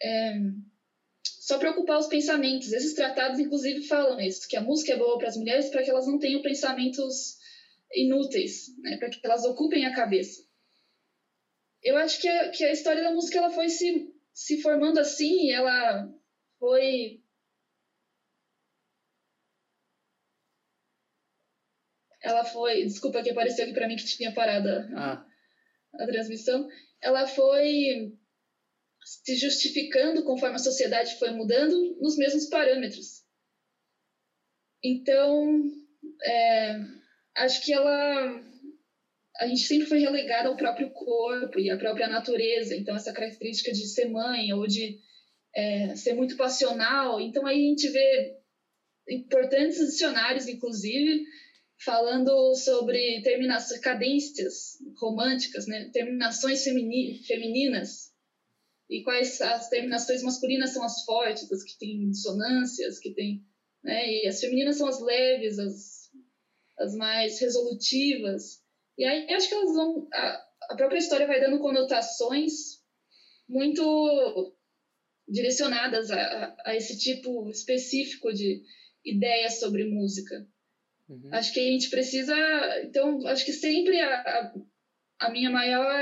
[0.00, 0.34] É,
[1.24, 2.72] só para ocupar os pensamentos.
[2.72, 5.90] Esses tratados, inclusive, falam isso, que a música é boa para as mulheres para que
[5.90, 7.38] elas não tenham pensamentos
[7.92, 10.46] inúteis, né, para que elas ocupem a cabeça.
[11.82, 15.50] Eu acho que a, que a história da música ela foi se se formando assim,
[15.50, 16.08] ela
[16.60, 17.20] foi
[22.22, 25.26] ela foi, desculpa que apareceu aqui para mim que tinha parado a, ah.
[25.94, 26.68] a transmissão,
[27.00, 28.16] ela foi
[29.04, 33.24] se justificando conforme a sociedade foi mudando nos mesmos parâmetros.
[34.84, 35.64] Então,
[36.22, 36.76] é,
[37.38, 38.40] acho que ela
[39.38, 42.74] a gente sempre foi relegada ao próprio corpo e à própria natureza.
[42.74, 44.98] Então, essa característica de ser mãe ou de
[45.54, 47.20] é, ser muito passional.
[47.20, 48.36] Então, aí a gente vê
[49.08, 51.24] importantes dicionários, inclusive,
[51.84, 55.88] falando sobre terminações, cadências românticas, né?
[55.92, 58.08] terminações femini femininas.
[58.90, 63.44] E quais as terminações masculinas são as fortes, as que têm dissonâncias, que têm.
[63.84, 64.22] Né?
[64.22, 66.10] E as femininas são as leves, as,
[66.78, 68.66] as mais resolutivas.
[68.98, 70.08] E aí acho que elas vão.
[70.12, 72.82] A, a própria história vai dando conotações
[73.48, 74.54] muito
[75.26, 78.62] direcionadas a, a, esse tipo específico de
[79.04, 80.46] ideias sobre música.
[81.08, 81.30] Uhum.
[81.32, 82.34] Acho que a gente precisa.
[82.82, 84.54] Então, acho que sempre a, a,
[85.20, 85.94] a minha maior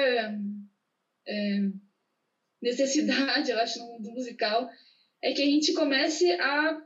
[1.26, 1.60] é,
[2.62, 4.68] necessidade, eu acho, no mundo musical,
[5.22, 6.80] é que a gente comece a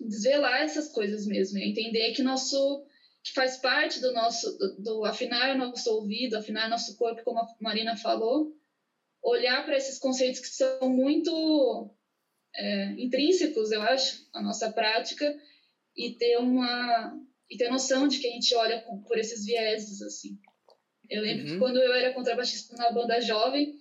[0.00, 2.86] desvelar essas coisas mesmo, entender que nosso
[3.22, 7.46] que faz parte do nosso, do, do afinar nosso ouvido, afinar nosso corpo, como a
[7.60, 8.52] Marina falou,
[9.22, 11.90] olhar para esses conceitos que são muito
[12.56, 15.34] é, intrínsecos, eu acho, à nossa prática
[15.96, 17.12] e ter uma
[17.50, 20.38] e ter noção de que a gente olha por esses vieses assim.
[21.08, 21.52] Eu lembro uhum.
[21.52, 23.74] que quando eu era contrabaixista na banda jovem,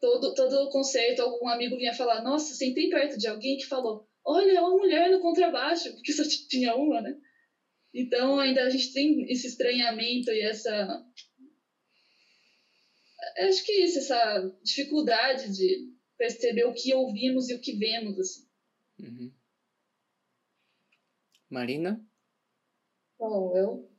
[0.00, 4.52] todo todo concerto algum amigo vinha falar: "Nossa, sentei perto de alguém que falou: "Olha,
[4.52, 7.16] é uma mulher no contrabaixo", porque só tinha uma, né?
[7.98, 11.02] Então, ainda a gente tem esse estranhamento e essa.
[13.38, 18.18] Acho que isso, essa dificuldade de perceber o que ouvimos e o que vemos.
[18.18, 18.46] Assim.
[19.00, 19.32] Uhum.
[21.48, 22.06] Marina?
[23.18, 23.90] Bom, eu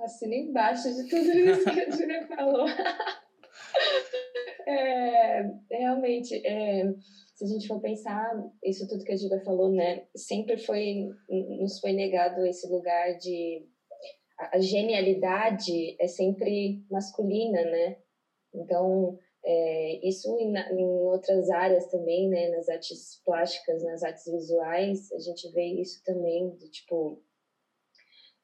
[0.00, 2.66] assino embaixo de tudo isso que a Júlia falou.
[4.68, 6.92] é, realmente, é,
[7.34, 11.80] se a gente for pensar, isso tudo que a Giga falou, né, sempre foi, nos
[11.80, 13.66] foi negado esse lugar de
[14.38, 17.96] a genialidade é sempre masculina, né?
[18.52, 22.48] Então, é, isso em, em, outras áreas também, né?
[22.50, 27.22] Nas artes plásticas, nas artes visuais, a gente vê isso também, de, tipo,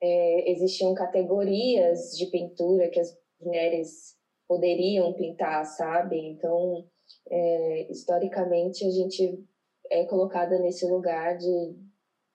[0.03, 6.17] é, existiam categorias de pintura que as mulheres poderiam pintar, sabe?
[6.19, 6.87] Então,
[7.31, 9.45] é, historicamente, a gente
[9.91, 11.77] é colocada nesse lugar de,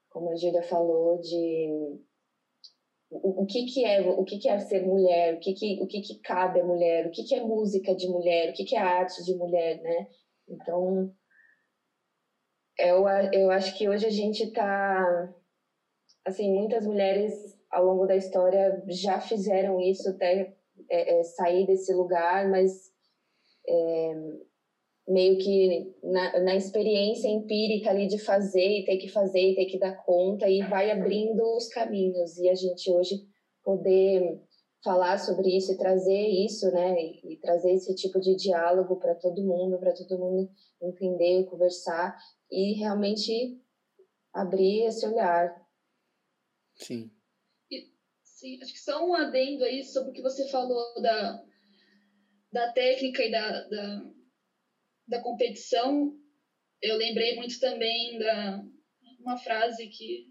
[0.09, 1.99] como a Júlia falou, de
[3.09, 5.87] o, o, que, que é o que, que é ser mulher, o que, que, o
[5.87, 8.75] que, que cabe à mulher, o que, que é música de mulher, o que, que
[8.75, 10.07] é arte de mulher, né?
[10.47, 11.13] Então,
[12.77, 15.33] eu, eu acho que hoje a gente está
[16.25, 17.33] assim, muitas mulheres
[17.69, 20.55] ao longo da história já fizeram isso até
[20.89, 22.91] é, é, sair desse lugar, mas
[23.67, 24.13] é,
[25.07, 29.65] meio que na, na experiência empírica ali de fazer e ter que fazer e ter
[29.65, 33.27] que dar conta e vai abrindo os caminhos e a gente hoje
[33.63, 34.41] poder
[34.83, 39.15] falar sobre isso e trazer isso, né, e, e trazer esse tipo de diálogo para
[39.15, 40.49] todo mundo, para todo mundo
[40.81, 42.15] entender, conversar
[42.51, 43.59] e realmente
[44.31, 45.55] abrir esse olhar.
[46.75, 47.09] Sim.
[47.71, 47.89] E,
[48.23, 51.43] sim, acho que só um adendo aí sobre o que você falou da,
[52.51, 54.15] da técnica e da, da
[55.07, 56.13] da competição,
[56.81, 58.63] eu lembrei muito também da
[59.19, 60.27] uma frase que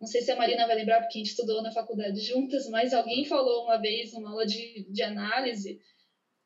[0.00, 2.94] não sei se a Marina vai lembrar porque a gente estudou na faculdade juntas, mas
[2.94, 5.78] alguém falou uma vez numa aula de, de análise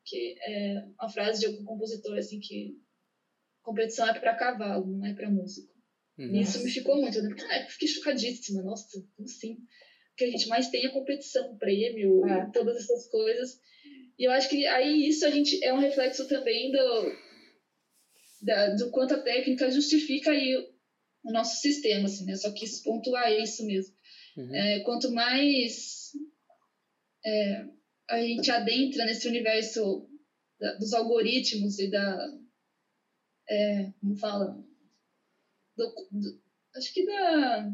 [0.04, 2.76] que é uma frase de algum compositor assim que
[3.62, 5.72] competição é para cavalo, não é para músico.
[6.18, 6.32] Nossa.
[6.32, 9.56] E isso me ficou muito, eu ah, fiquei chocadíssima, nossa, como assim?
[10.16, 12.50] Que a gente mais tem a competição, prêmio, é.
[12.52, 13.60] todas essas coisas.
[14.18, 17.16] E eu acho que aí isso a gente é um reflexo também do
[18.42, 20.56] da, do quanto a técnica justifica aí
[21.24, 22.34] o nosso sistema, assim, né?
[22.34, 23.94] Só quis pontuar isso mesmo.
[24.36, 24.54] Uhum.
[24.54, 26.10] É, quanto mais
[27.24, 27.64] é,
[28.10, 30.08] a gente adentra nesse universo
[30.58, 32.38] da, dos algoritmos e da
[33.48, 34.64] é, como fala
[35.76, 36.42] do, do,
[36.74, 37.70] acho que da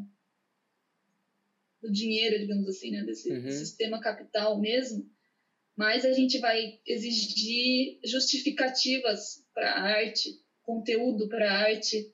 [1.80, 3.04] do dinheiro, digamos assim, né?
[3.04, 3.50] Desse uhum.
[3.50, 5.08] sistema capital mesmo,
[5.76, 12.12] mais a gente vai exigir justificativas para a arte conteúdo para arte.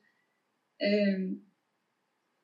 [0.79, 1.17] É,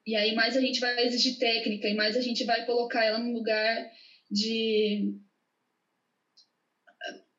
[0.05, 3.17] e aí mais a gente vai exigir técnica e mais a gente vai colocar ela
[3.17, 3.89] num lugar
[4.29, 5.15] de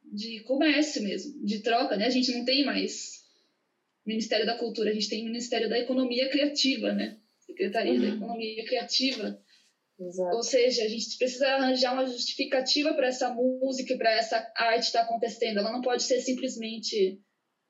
[0.04, 2.06] de comércio mesmo, de troca, né?
[2.06, 3.22] A gente não tem mais
[4.04, 7.18] Ministério da Cultura, a gente tem Ministério da Economia Criativa, né?
[7.40, 8.00] Secretaria uhum.
[8.00, 9.40] da Economia Criativa.
[9.98, 10.36] Exato.
[10.36, 15.00] Ou seja, a gente precisa arranjar uma justificativa para essa música, para essa arte estar
[15.00, 15.58] tá acontecendo.
[15.58, 17.18] Ela não pode ser simplesmente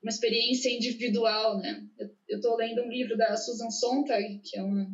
[0.03, 1.81] uma experiência individual, né?
[2.27, 4.85] Eu estou lendo um livro da Susan Sontag, que é uma,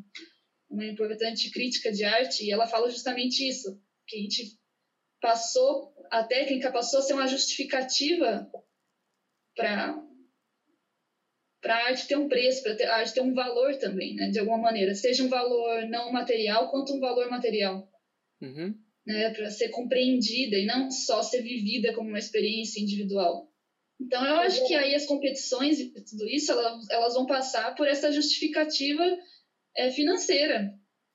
[0.69, 4.59] uma importante crítica de arte, e ela fala justamente isso, que a gente
[5.19, 8.49] passou, a técnica passou a ser uma justificativa
[9.55, 10.05] para
[11.61, 14.29] para a arte ter um preço, para a arte ter um valor também, né?
[14.29, 17.85] De alguma maneira, seja um valor não material quanto um valor material.
[18.41, 18.73] Uhum.
[19.05, 23.48] Né, para ser compreendida e não só ser vivida como uma experiência individual.
[23.99, 27.87] Então, eu acho que aí as competições e tudo isso, elas, elas vão passar por
[27.87, 29.03] essa justificativa
[29.75, 30.73] é, financeira.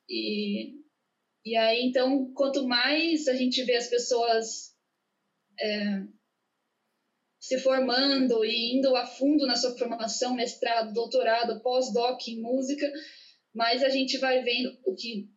[0.08, 0.74] E,
[1.44, 4.74] e aí, então, quanto mais a gente vê as pessoas
[5.58, 6.02] é,
[7.40, 12.90] se formando e indo a fundo na sua formação, mestrado, doutorado, pós-doc em música,
[13.54, 15.28] mais a gente vai vendo o que,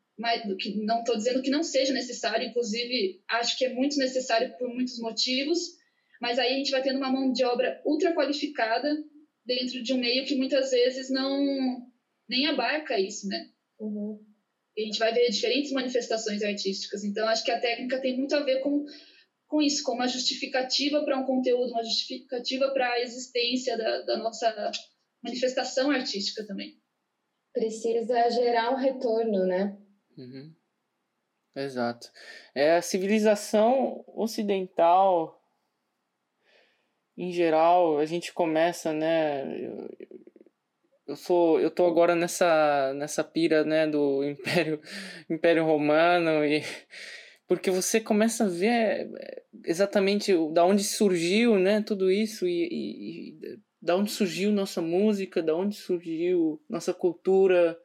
[0.59, 4.67] que não estou dizendo que não seja necessário, inclusive acho que é muito necessário por
[4.73, 5.59] muitos motivos,
[6.21, 8.89] mas aí a gente vai tendo uma mão de obra ultra qualificada
[9.45, 11.87] dentro de um meio que muitas vezes não
[12.27, 13.49] nem abarca isso, né?
[13.79, 14.19] Uhum.
[14.75, 17.03] E a gente vai ver diferentes manifestações artísticas.
[17.03, 18.85] Então, acho que a técnica tem muito a ver com,
[19.47, 24.17] com isso, com uma justificativa para um conteúdo, uma justificativa para a existência da, da
[24.17, 24.71] nossa
[25.23, 26.75] manifestação artística também.
[27.53, 29.77] Precisa gerar um retorno, né?
[30.17, 30.53] Uhum.
[31.55, 32.11] Exato.
[32.53, 35.36] É a civilização ocidental
[37.17, 39.43] em geral, a gente começa, né?
[39.59, 39.89] Eu,
[41.07, 44.81] eu sou, eu tô agora nessa nessa pira, né, do Império
[45.29, 46.61] Império Romano e
[47.47, 53.29] porque você começa a ver é, exatamente da onde surgiu, né, tudo isso e, e,
[53.29, 57.79] e da onde surgiu nossa música, da onde surgiu nossa cultura,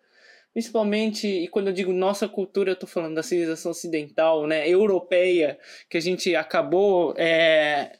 [0.52, 5.58] principalmente, e quando eu digo nossa cultura, eu tô falando da civilização ocidental, né, europeia,
[5.88, 7.98] que a gente acabou é,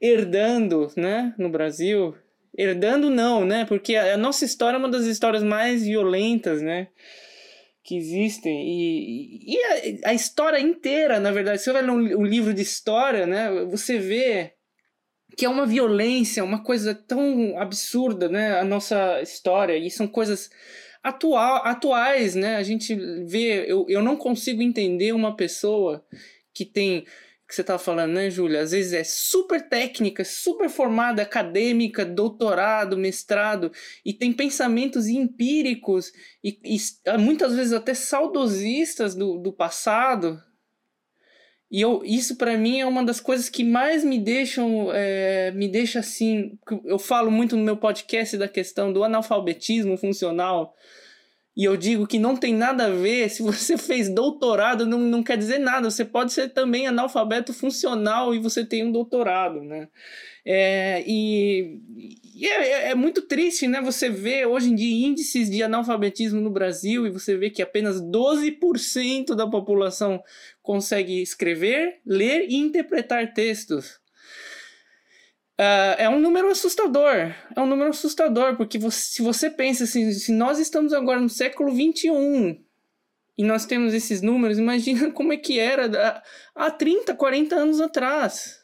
[0.00, 2.14] herdando, né, no Brasil.
[2.56, 3.66] Herdando não, né?
[3.66, 6.88] Porque a nossa história é uma das histórias mais violentas, né?
[7.86, 12.20] que existem e, e a, a, história inteira, na verdade, se você vai ler um,
[12.20, 14.54] um livro de história, né, você vê
[15.36, 20.50] que é uma violência, uma coisa tão absurda, né, a nossa história, e são coisas
[21.00, 22.92] atual, atuais, né, a gente
[23.24, 26.04] vê, eu, eu não consigo entender uma pessoa
[26.52, 27.04] que tem
[27.46, 28.60] que você estava falando, né, Júlia?
[28.60, 33.70] Às vezes é super técnica, super formada, acadêmica, doutorado, mestrado,
[34.04, 36.10] e tem pensamentos empíricos
[36.42, 36.78] e, e
[37.18, 40.42] muitas vezes até saudosistas do, do passado.
[41.70, 45.68] E eu, isso para mim é uma das coisas que mais me deixam, é, me
[45.68, 46.58] deixa assim.
[46.84, 50.74] Eu falo muito no meu podcast da questão do analfabetismo funcional
[51.56, 55.22] e eu digo que não tem nada a ver, se você fez doutorado, não, não
[55.22, 55.90] quer dizer nada.
[55.90, 59.88] Você pode ser também analfabeto funcional e você tem um doutorado, né?
[60.44, 61.80] É, e,
[62.34, 63.80] e é, é, é, muito triste, né?
[63.80, 68.02] Você vê hoje em dia índices de analfabetismo no Brasil e você vê que apenas
[68.02, 70.22] 12% da população
[70.62, 73.98] consegue escrever, ler e interpretar textos.
[75.58, 77.34] Uh, é um número assustador.
[77.54, 81.30] É um número assustador, porque você, se você pensa assim, se nós estamos agora no
[81.30, 82.62] século XXI
[83.38, 86.22] e nós temos esses números, imagina como é que era
[86.54, 88.62] há 30, 40 anos atrás.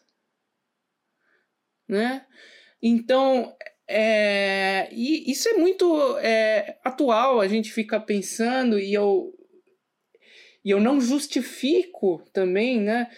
[1.89, 2.27] Né?
[2.83, 3.57] Então,
[3.89, 9.33] é, e isso é muito é, atual, a gente fica pensando, e eu,
[10.65, 13.11] e eu não justifico também, né?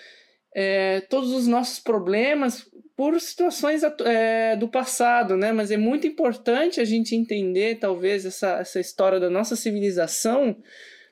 [0.57, 5.53] É, todos os nossos problemas por situações é, do passado, né?
[5.53, 10.57] Mas é muito importante a gente entender, talvez, essa, essa história da nossa civilização,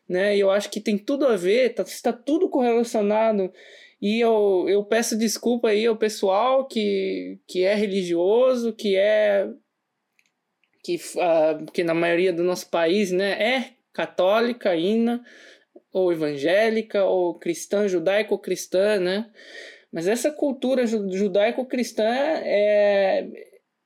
[0.08, 0.36] né?
[0.36, 3.52] E eu acho que tem tudo a ver, tá, está tudo correlacionado.
[4.00, 9.48] E eu, eu peço desculpa aí ao pessoal que, que é religioso, que é.
[10.84, 13.32] que, uh, que na maioria do nosso país, né?
[13.42, 15.20] É católica ainda,
[15.92, 19.30] ou evangélica, ou cristã, judaico-cristã, né?
[19.92, 23.28] Mas essa cultura judaico-cristã é,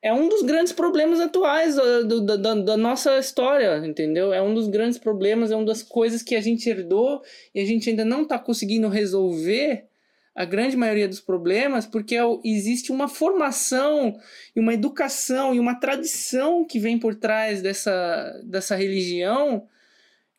[0.00, 4.32] é um dos grandes problemas atuais do, do, da, da, nossa história, entendeu?
[4.32, 7.64] É um dos grandes problemas, é uma das coisas que a gente herdou e a
[7.64, 9.86] gente ainda não está conseguindo resolver
[10.32, 14.14] a grande maioria dos problemas, porque é existe uma formação
[14.54, 19.66] e uma educação e uma tradição que vem por trás dessa, dessa religião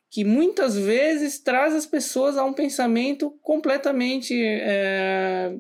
[0.09, 5.57] que muitas vezes traz as pessoas a um pensamento completamente é,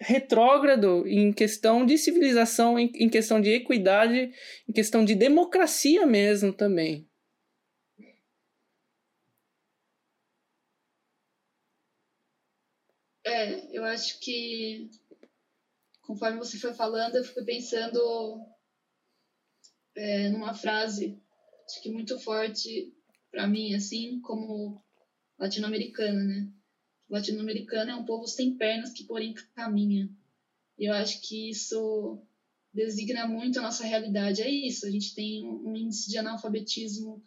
[0.00, 4.32] retrógrado em questão de civilização, em, em questão de equidade,
[4.68, 7.06] em questão de democracia mesmo também.
[13.24, 14.88] É, eu acho que
[16.02, 18.40] conforme você foi falando, eu fui pensando
[19.96, 21.20] é, numa frase
[21.66, 22.95] acho que muito forte
[23.30, 24.82] para mim, assim, como
[25.38, 26.52] latino-americana, né?
[27.08, 30.10] Latino-americano é um povo sem pernas que, porém, caminha.
[30.78, 32.22] E eu acho que isso
[32.72, 34.42] designa muito a nossa realidade.
[34.42, 37.24] É isso, a gente tem um índice de analfabetismo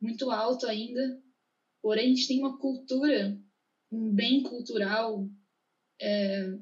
[0.00, 1.22] muito alto ainda,
[1.82, 3.38] porém a gente tem uma cultura,
[3.90, 5.28] um bem cultural,
[6.00, 6.58] é,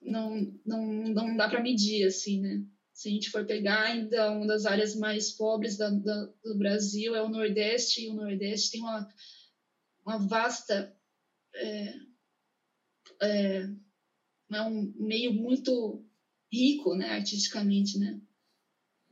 [0.00, 2.64] não, não, não dá para medir, assim, né?
[2.98, 7.14] Se a gente for pegar ainda uma das áreas mais pobres da, da, do Brasil
[7.14, 9.08] é o Nordeste, e o Nordeste tem uma,
[10.04, 10.92] uma vasta.
[11.54, 11.94] É,
[13.22, 13.68] é,
[14.50, 16.04] é um meio muito
[16.52, 18.20] rico, né, artisticamente, né?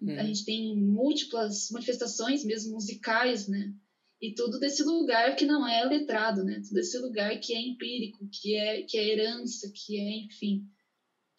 [0.02, 0.18] Hum.
[0.18, 3.72] A gente tem múltiplas manifestações, mesmo musicais, né?
[4.20, 6.60] E tudo desse lugar que não é letrado, né?
[6.60, 10.66] Tudo desse lugar que é empírico, que é que é herança, que é, enfim,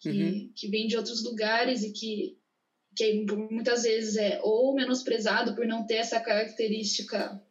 [0.00, 0.52] que, uhum.
[0.54, 2.38] que vem de outros lugares e que,
[2.96, 7.42] que muitas vezes é ou menosprezado por não ter essa característica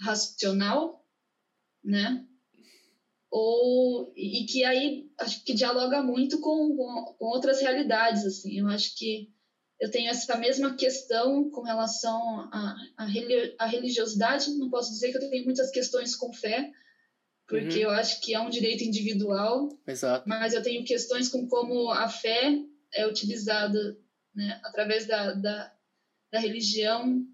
[0.00, 1.04] racional,
[1.82, 2.24] né?
[3.30, 8.58] Ou, e que aí acho que dialoga muito com, com, com outras realidades, assim.
[8.58, 9.30] Eu acho que
[9.80, 13.06] eu tenho essa mesma questão com relação à,
[13.66, 14.50] religiosidade.
[14.52, 16.72] Não posso dizer que eu tenho muitas questões com fé,
[17.48, 17.84] porque uhum.
[17.84, 19.70] eu acho que é um direito individual.
[19.86, 20.28] Exato.
[20.28, 22.58] Mas eu tenho questões com como a fé
[22.92, 23.98] é utilizada
[24.34, 25.74] né, através da, da,
[26.30, 27.26] da religião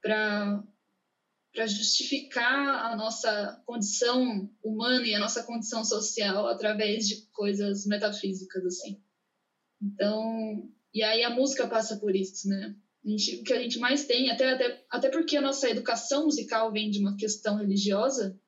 [0.00, 0.64] para
[1.66, 9.02] justificar a nossa condição humana e a nossa condição social através de coisas metafísicas assim.
[9.82, 12.76] Então, e aí a música passa por isso, né?
[13.04, 16.26] A gente, o que a gente mais tem, até, até, até porque a nossa educação
[16.26, 18.40] musical vem de uma questão religiosa,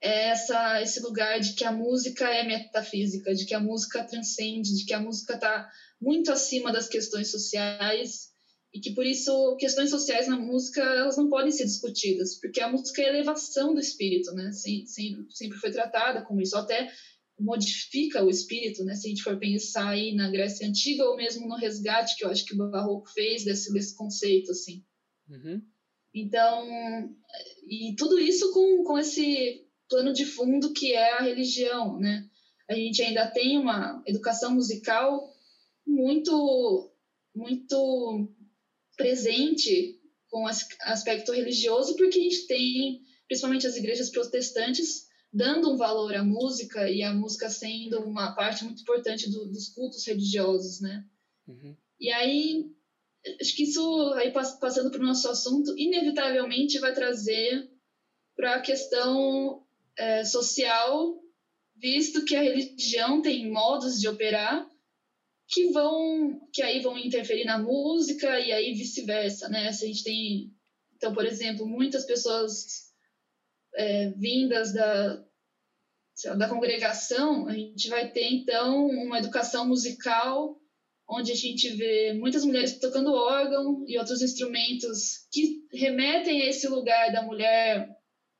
[0.00, 4.76] é essa, esse lugar de que a música é metafísica, de que a música transcende,
[4.76, 5.68] de que a música está
[6.00, 8.28] muito acima das questões sociais
[8.72, 12.70] e que por isso questões sociais na música elas não podem ser discutidas, porque a
[12.70, 14.52] música é a elevação do espírito, né?
[14.52, 16.92] Sempre, sempre foi tratada como isso, até
[17.40, 18.94] modifica o espírito, né?
[18.94, 22.30] Se a gente for pensar aí na Grécia Antiga ou mesmo no resgate que eu
[22.30, 24.84] acho que o Barroco fez desse, desse conceito, assim.
[25.28, 25.62] Uhum.
[26.14, 26.68] Então,
[27.68, 32.28] e tudo isso com, com esse plano de fundo que é a religião, né?
[32.68, 35.32] A gente ainda tem uma educação musical
[35.86, 36.92] muito,
[37.34, 38.28] muito
[38.96, 39.98] presente
[40.30, 46.22] com aspecto religioso, porque a gente tem, principalmente as igrejas protestantes, dando um valor à
[46.22, 51.04] música e a música sendo uma parte muito importante do, dos cultos religiosos, né?
[51.46, 51.76] Uhum.
[51.98, 52.70] E aí,
[53.40, 57.70] acho que isso, aí passando para o nosso assunto, inevitavelmente vai trazer
[58.36, 59.66] para a questão
[59.98, 61.14] é, social,
[61.76, 64.66] visto que a religião tem modos de operar
[65.48, 69.72] que vão que aí vão interferir na música e aí vice-versa, né?
[69.72, 70.52] Se a gente tem
[70.96, 72.92] então, por exemplo, muitas pessoas
[73.74, 75.24] é, vindas da
[76.36, 80.60] da congregação, a gente vai ter então uma educação musical
[81.08, 86.68] onde a gente vê muitas mulheres tocando órgão e outros instrumentos que remetem a esse
[86.68, 87.88] lugar da mulher,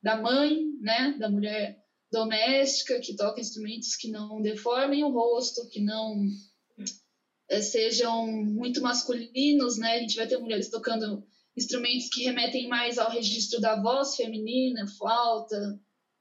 [0.03, 1.79] da mãe, né, da mulher
[2.11, 6.27] doméstica que toca instrumentos que não deformem o rosto, que não
[7.49, 9.97] é, sejam muito masculinos, né?
[9.97, 11.27] A gente vai ter mulheres tocando
[11.57, 15.81] instrumentos que remetem mais ao registro da voz feminina, flauta,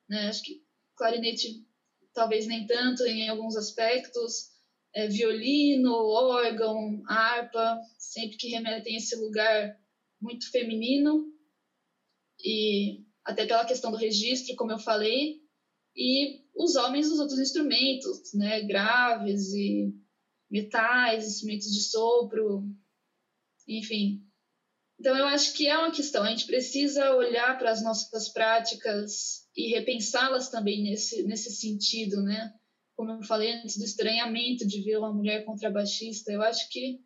[0.10, 0.28] né?
[0.28, 0.62] Acho que
[0.96, 1.66] clarinete
[2.14, 4.50] talvez nem tanto em alguns aspectos,
[4.94, 9.78] é, violino, órgão, harpa, sempre que remetem a esse lugar
[10.20, 11.32] muito feminino
[12.44, 15.42] e até pela questão do registro, como eu falei,
[15.94, 19.94] e os homens os outros instrumentos, né, graves e
[20.50, 22.64] metais, instrumentos de sopro,
[23.68, 24.24] enfim.
[24.98, 26.24] Então, eu acho que é uma questão.
[26.24, 32.54] A gente precisa olhar para as nossas práticas e repensá-las também nesse, nesse sentido, né?
[32.96, 36.32] Como eu falei antes, do estranhamento de ver uma mulher contrabaixista.
[36.32, 37.00] Eu acho que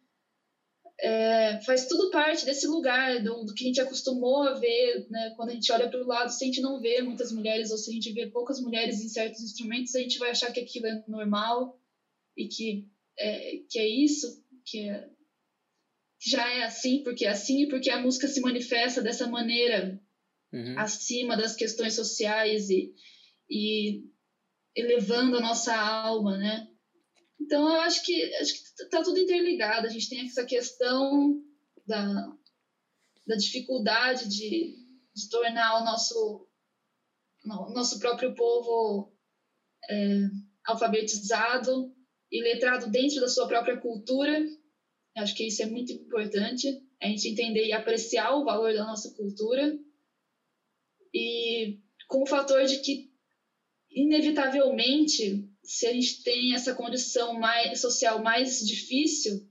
[1.02, 5.34] é, faz tudo parte desse lugar, do, do, que a gente acostumou a ver, né?
[5.36, 7.78] Quando a gente olha para o lado, se a gente não vê muitas mulheres, ou
[7.78, 10.86] se a gente vê poucas mulheres em certos instrumentos, a gente vai achar que aquilo
[10.86, 11.82] é normal
[12.38, 12.88] e que
[13.18, 15.10] é, que é isso, que é,
[16.24, 20.00] já é assim, porque é assim e porque a música se manifesta dessa maneira
[20.54, 20.78] uhum.
[20.78, 22.94] acima das questões sociais e,
[23.50, 24.04] e
[24.76, 26.71] elevando a nossa alma, né?
[27.52, 29.86] Então eu acho que acho que tá tudo interligado.
[29.86, 31.44] A gente tem essa questão
[31.86, 32.34] da,
[33.28, 34.78] da dificuldade de,
[35.14, 36.48] de tornar o nosso
[37.44, 39.12] o nosso próprio povo
[39.90, 40.30] é,
[40.64, 41.94] alfabetizado
[42.32, 44.40] e letrado dentro da sua própria cultura.
[44.40, 48.86] Eu acho que isso é muito importante, a gente entender e apreciar o valor da
[48.86, 49.78] nossa cultura.
[51.14, 53.12] E com o fator de que,
[53.90, 59.48] inevitavelmente, se a gente tem essa condição mais, social mais difícil,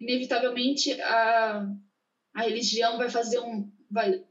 [0.00, 1.68] inevitavelmente a,
[2.34, 3.70] a religião vai fazer um.
[3.90, 4.24] vai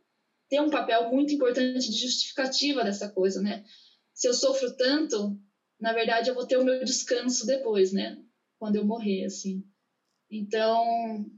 [0.49, 3.65] ter um papel muito importante de justificativa dessa coisa, né?
[4.13, 5.37] Se eu sofro tanto,
[5.79, 8.17] na verdade, eu vou ter o meu descanso depois, né?
[8.57, 9.63] Quando eu morrer, assim.
[10.31, 11.29] Então,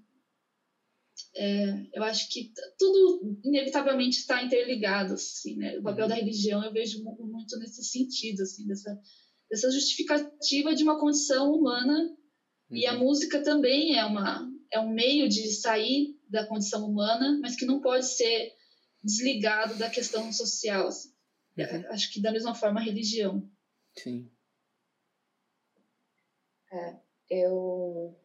[1.36, 5.78] é, eu acho que tudo inevitavelmente está interligado, assim, né?
[5.78, 6.22] O papel da uhum.
[6.22, 8.98] religião eu vejo muito nesse sentido, assim, dessa,
[9.50, 12.16] dessa justificativa de uma condição humana.
[12.70, 12.78] Uhum.
[12.78, 13.00] E a uhum.
[13.00, 17.82] música também é uma é um meio de sair da condição humana, mas que não
[17.82, 18.54] pode ser
[19.04, 20.88] desligado da questão social.
[20.88, 21.10] Assim.
[21.58, 21.92] Uhum.
[21.92, 23.50] Acho que da mesma forma a religião.
[23.98, 24.30] Sim.
[26.72, 27.00] É,
[27.32, 28.16] eu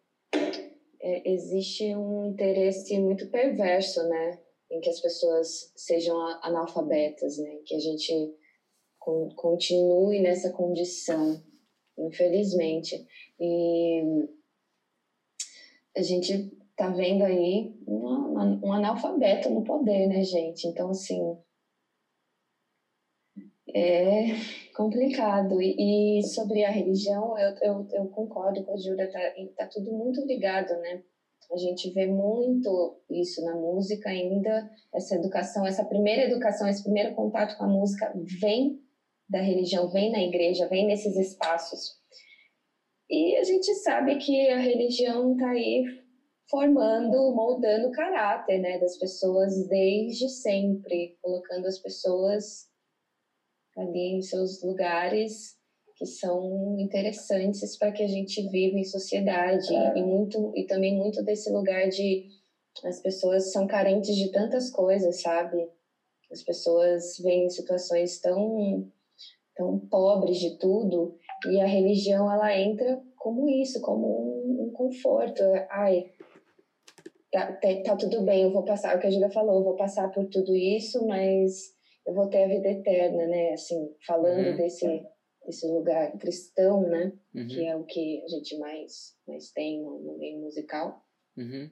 [1.01, 7.75] é, existe um interesse muito perverso, né, em que as pessoas sejam analfabetas, né, que
[7.75, 8.12] a gente
[9.36, 11.42] continue nessa condição,
[11.98, 13.07] infelizmente.
[13.38, 14.26] E
[15.96, 20.66] a gente tá vendo aí um analfabeto no poder, né, gente?
[20.66, 21.20] Então, assim,
[23.74, 24.26] é
[24.74, 25.61] complicado.
[25.61, 29.20] E, e sobre a religião, eu, eu, eu, concordo com a Júlia, tá,
[29.57, 31.02] tá tudo muito ligado, né?
[31.52, 37.14] A gente vê muito isso na música ainda, essa educação, essa primeira educação, esse primeiro
[37.14, 38.80] contato com a música vem
[39.29, 41.99] da religião, vem na igreja, vem nesses espaços.
[43.09, 45.85] E a gente sabe que a religião está aí
[46.51, 52.68] formando, moldando o caráter né, das pessoas desde sempre, colocando as pessoas
[53.77, 55.57] ali em seus lugares
[55.97, 61.22] que são interessantes para que a gente viva em sociedade e muito e também muito
[61.22, 62.29] desse lugar de
[62.83, 65.68] as pessoas são carentes de tantas coisas, sabe?
[66.33, 68.91] As pessoas vêm em situações tão,
[69.57, 75.42] tão pobres de tudo e a religião ela entra como isso, como um, um conforto.
[75.70, 76.11] Ai,
[77.32, 79.76] tá, tá, tá, tudo bem, eu vou passar, o que a Julia falou, eu vou
[79.76, 81.74] passar por tudo isso, mas
[82.07, 83.52] eu vou ter a vida eterna, né?
[83.52, 84.57] Assim, falando uhum.
[84.57, 85.02] desse,
[85.46, 87.12] desse lugar cristão, né?
[87.34, 87.46] Uhum.
[87.46, 91.02] Que é o que a gente mais, mais tem no, no meio musical.
[91.36, 91.70] Uhum.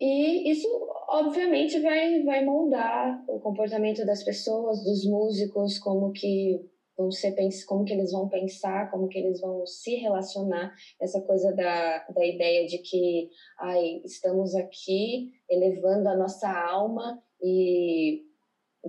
[0.00, 0.68] E isso,
[1.08, 6.64] obviamente, vai, vai moldar o comportamento das pessoas, dos músicos, como que
[6.96, 7.34] vão ser,
[7.66, 10.72] como que eles vão pensar, como que eles vão se relacionar.
[11.00, 13.28] Essa coisa da, da ideia de que
[13.58, 18.24] ai, estamos aqui elevando a nossa alma e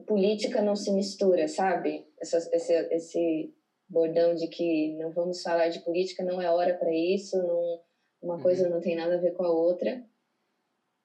[0.07, 2.05] política não se mistura, sabe?
[2.21, 3.53] Essa, esse, esse
[3.87, 7.79] bordão de que não vamos falar de política, não é hora para isso, não,
[8.21, 8.41] uma uhum.
[8.41, 10.03] coisa não tem nada a ver com a outra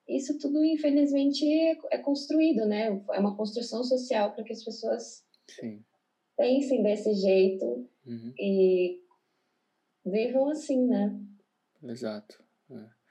[0.08, 1.44] isso tudo, infelizmente,
[1.90, 3.02] é, construído, né?
[3.12, 5.82] É uma construção social para que as pessoas Sim.
[6.36, 8.34] pensem desse jeito uhum.
[8.38, 9.00] e
[10.04, 11.18] vivam assim, né?
[11.82, 12.42] Exato.
[12.70, 13.04] É.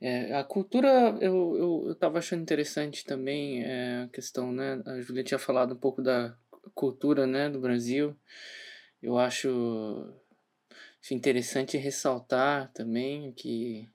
[0.00, 4.82] É, a cultura, eu, eu, eu tava achando interessante também é, a questão, né?
[4.84, 6.36] A Julia tinha falado um pouco da
[6.74, 8.16] cultura, né, do Brasil.
[9.02, 9.48] Eu acho,
[11.00, 13.88] acho interessante ressaltar também que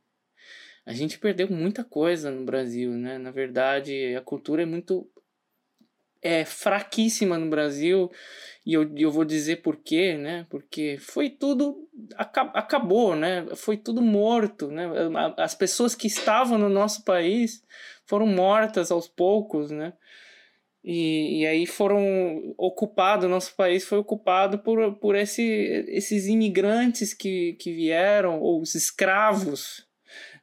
[0.89, 3.19] a gente perdeu muita coisa no Brasil, né?
[3.19, 5.07] Na verdade, a cultura é muito
[6.19, 8.11] é fraquíssima no Brasil
[8.65, 10.47] e eu, eu vou dizer por quê, né?
[10.49, 11.87] Porque foi tudo
[12.17, 13.45] acabou, né?
[13.55, 14.89] Foi tudo morto, né?
[15.37, 17.63] As pessoas que estavam no nosso país
[18.07, 19.93] foram mortas aos poucos, né?
[20.83, 25.43] E, e aí foram ocupados, nosso país foi ocupado por, por esse,
[25.87, 29.87] esses imigrantes que, que vieram, ou os escravos,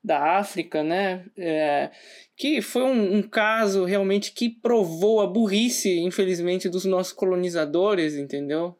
[0.06, 1.24] da África, né?
[1.36, 1.90] É,
[2.36, 8.78] que foi um, um, caso realmente que provou a burrice, infelizmente, dos nossos colonizadores, entendeu?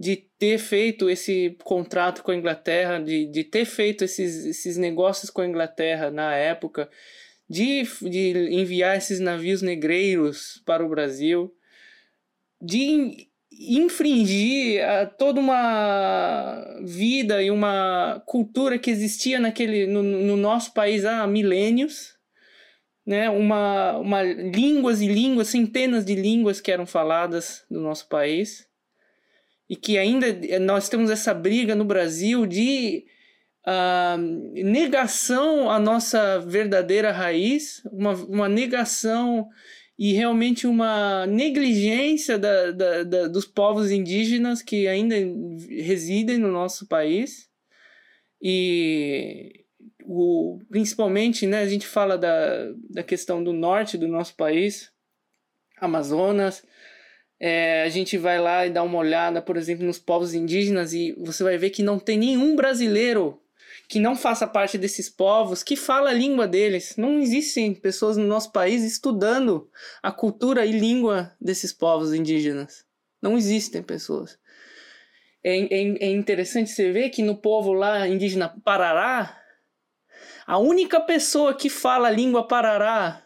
[0.00, 5.30] De ter feito esse contrato com a Inglaterra, de, de ter feito esses, esses negócios
[5.30, 6.88] com a Inglaterra na época,
[7.46, 11.54] de, de enviar esses navios negreiros para o Brasil,
[12.58, 13.28] de
[13.60, 21.04] infringir uh, toda uma vida e uma cultura que existia naquele no, no nosso país
[21.04, 22.14] há milênios
[23.06, 23.28] né?
[23.28, 28.66] Uma, uma línguas e línguas centenas de línguas que eram faladas no nosso país.
[29.68, 33.04] E que ainda eh, nós temos essa briga no Brasil de
[33.66, 34.18] uh,
[34.54, 39.48] negação à nossa verdadeira raiz uma, uma negação
[39.98, 45.14] e realmente uma negligência da, da, da, dos povos indígenas que ainda
[45.68, 47.48] residem no nosso país.
[48.42, 49.64] E
[50.04, 54.90] o, principalmente, né, a gente fala da, da questão do norte do nosso país,
[55.78, 56.64] Amazonas.
[57.38, 61.12] É, a gente vai lá e dá uma olhada, por exemplo, nos povos indígenas e
[61.18, 63.40] você vai ver que não tem nenhum brasileiro
[63.88, 66.96] que não faça parte desses povos, que fala a língua deles.
[66.96, 69.70] Não existem pessoas no nosso país estudando
[70.02, 72.84] a cultura e língua desses povos indígenas.
[73.20, 74.38] Não existem pessoas.
[75.42, 79.38] É, é, é interessante você ver que no povo lá indígena Parará,
[80.46, 83.22] a única pessoa que fala a língua Parará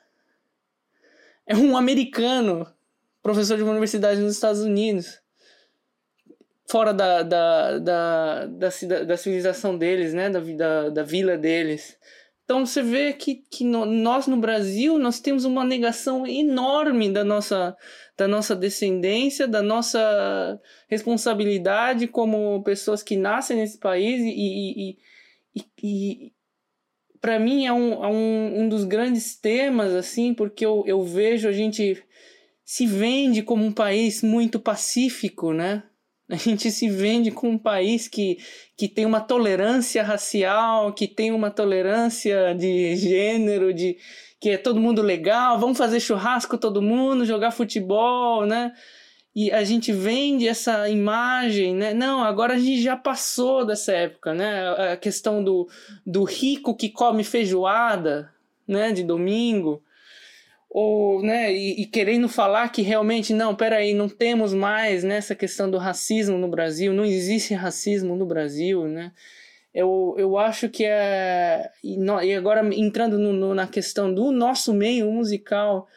[1.47, 2.67] é um americano,
[3.23, 5.21] professor de uma universidade nos Estados Unidos
[6.69, 8.69] fora da, da, da, da,
[9.05, 10.29] da civilização deles, né?
[10.29, 11.97] Da, da, da vila deles.
[12.45, 17.77] Então você vê que, que nós no Brasil nós temos uma negação enorme da nossa,
[18.17, 20.59] da nossa descendência, da nossa
[20.89, 24.99] responsabilidade como pessoas que nascem nesse país e, e,
[25.55, 26.33] e, e
[27.21, 31.49] para mim é, um, é um, um dos grandes temas assim porque eu, eu vejo
[31.49, 32.03] a gente
[32.65, 35.83] se vende como um país muito pacífico, né?
[36.31, 38.39] A gente se vende com um país que,
[38.77, 43.97] que tem uma tolerância racial, que tem uma tolerância de gênero, de
[44.39, 48.73] que é todo mundo legal, vamos fazer churrasco todo mundo, jogar futebol, né?
[49.35, 51.95] E a gente vende essa imagem, né?
[51.95, 54.93] Não, agora a gente já passou dessa época, né?
[54.93, 55.69] A questão do,
[56.07, 58.31] do rico que come feijoada,
[58.67, 58.93] né?
[58.93, 59.83] De domingo
[60.81, 65.39] ou né, e, e, querendo falar que realmente não, peraí, não temos mais nessa né,
[65.41, 69.11] questão do racismo no Brasil, não existe racismo no Brasil, né?
[69.75, 71.69] Eu, eu acho que é.
[71.83, 71.99] E,
[72.33, 75.89] agora entrando no, no, na questão do nosso meio musical,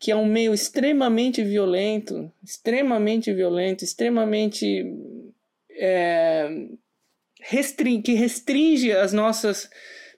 [0.00, 4.92] que é um meio extremamente violento, extremamente violento, extremamente.
[5.72, 6.48] É,
[7.42, 9.70] restring, que restringe as nossas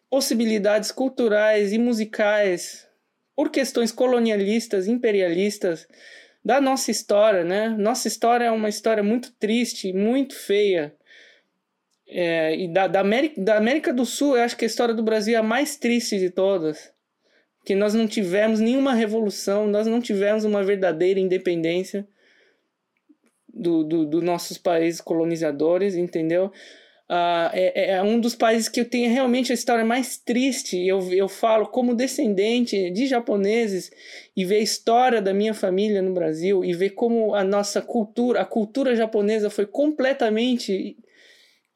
[0.09, 2.82] possibilidades culturais e musicais
[3.35, 5.87] por questões colonialistas, imperialistas
[6.45, 7.68] da nossa história, né?
[7.70, 10.95] Nossa história é uma história muito triste, muito feia.
[12.09, 15.03] É, e da, da, América, da América do Sul, eu acho que a história do
[15.03, 16.93] Brasil é a mais triste de todas.
[17.64, 22.07] Que nós não tivemos nenhuma revolução, nós não tivemos uma verdadeira independência
[23.49, 26.51] dos do, do nossos países colonizadores, entendeu?
[27.13, 30.79] Uh, é, é, um dos países que eu tenho realmente a história mais triste.
[30.79, 33.91] Eu, eu falo como descendente de japoneses
[34.35, 38.41] e ver a história da minha família no Brasil e ver como a nossa cultura,
[38.41, 40.97] a cultura japonesa foi completamente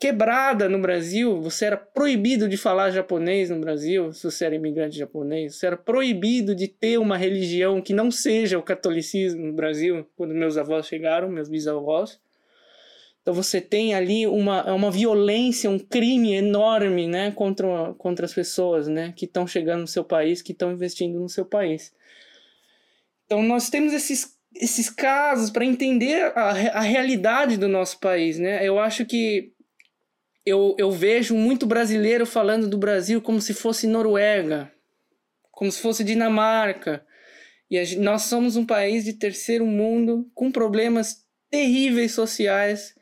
[0.01, 1.39] quebrada no Brasil.
[1.43, 5.57] Você era proibido de falar japonês no Brasil, se você era imigrante japonês.
[5.57, 10.35] Você era proibido de ter uma religião que não seja o catolicismo no Brasil, quando
[10.35, 12.19] meus avós chegaram, meus bisavós.
[13.27, 18.87] Então você tem ali uma, uma violência, um crime enorme né, contra, contra as pessoas
[18.87, 21.93] né, que estão chegando no seu país, que estão investindo no seu país.
[23.25, 28.39] Então nós temos esses, esses casos para entender a, a realidade do nosso país.
[28.39, 28.65] Né?
[28.65, 29.53] Eu acho que
[30.45, 34.71] eu, eu vejo muito brasileiro falando do Brasil como se fosse Noruega,
[35.51, 37.05] como se fosse Dinamarca.
[37.69, 42.95] E nós somos um país de terceiro mundo com problemas terríveis sociais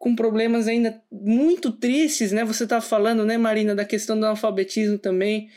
[0.00, 2.42] com problemas ainda muito tristes, né?
[2.42, 5.50] Você estava tá falando, né, Marina, da questão do analfabetismo também,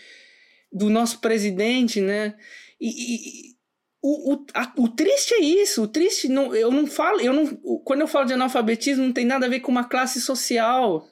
[0.70, 2.36] do nosso presidente, né?
[2.80, 3.54] E, e
[4.02, 7.48] o, o, a, o triste é isso, o triste não, eu não falo, eu não,
[7.86, 11.08] quando eu falo de analfabetismo não tem nada a ver com uma classe social.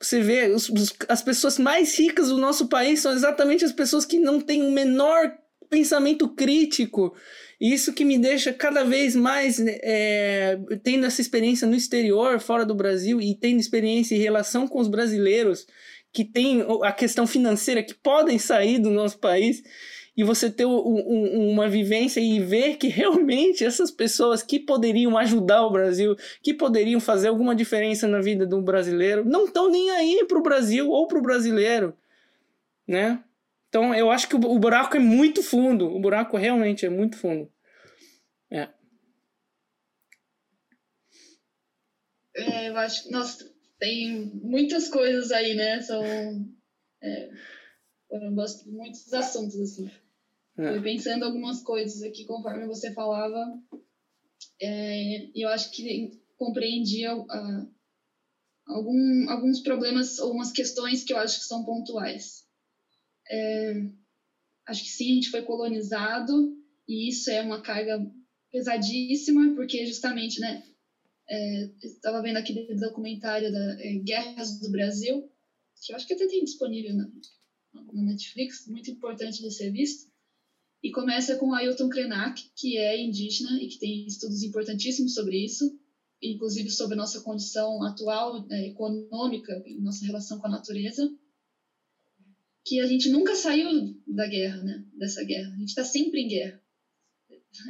[0.00, 4.06] Você vê, os, os, as pessoas mais ricas do nosso país são exatamente as pessoas
[4.06, 5.30] que não têm o menor
[5.68, 7.14] pensamento crítico
[7.62, 12.74] isso que me deixa cada vez mais é, tendo essa experiência no exterior, fora do
[12.74, 15.64] Brasil, e tendo experiência em relação com os brasileiros
[16.12, 19.62] que têm a questão financeira, que podem sair do nosso país,
[20.16, 25.16] e você ter um, um, uma vivência e ver que realmente essas pessoas que poderiam
[25.16, 29.88] ajudar o Brasil, que poderiam fazer alguma diferença na vida do brasileiro, não estão nem
[29.90, 31.94] aí para o Brasil ou para o brasileiro,
[32.86, 33.22] né?
[33.72, 35.86] Então eu acho que o buraco é muito fundo.
[35.86, 37.50] O buraco realmente é muito fundo.
[38.50, 38.68] É.
[42.36, 45.80] é eu acho que, nossa, tem muitas coisas aí, né?
[45.80, 46.04] São.
[47.02, 47.30] É,
[48.10, 49.90] eu gosto de muitos assuntos, assim.
[50.58, 50.72] É.
[50.72, 53.58] Fui pensando algumas coisas aqui conforme você falava.
[54.60, 57.06] É, e eu acho que compreendi
[58.66, 62.41] algum, alguns problemas ou umas questões que eu acho que são pontuais.
[63.32, 63.88] É,
[64.66, 66.54] acho que sim, a gente foi colonizado
[66.86, 67.98] e isso é uma carga
[68.50, 70.62] pesadíssima, porque justamente, né,
[71.26, 75.30] é, estava vendo aquele documentário da é, Guerras do Brasil,
[75.82, 77.10] que eu acho que até tem disponível na,
[77.92, 80.12] na Netflix, muito importante de ser visto,
[80.82, 85.78] e começa com Ailton Krenak, que é indígena e que tem estudos importantíssimos sobre isso,
[86.20, 91.10] inclusive sobre a nossa condição atual é, econômica, nossa relação com a natureza
[92.64, 93.68] que a gente nunca saiu
[94.06, 94.84] da guerra, né?
[94.96, 95.52] Dessa guerra.
[95.52, 96.62] A gente está sempre em guerra.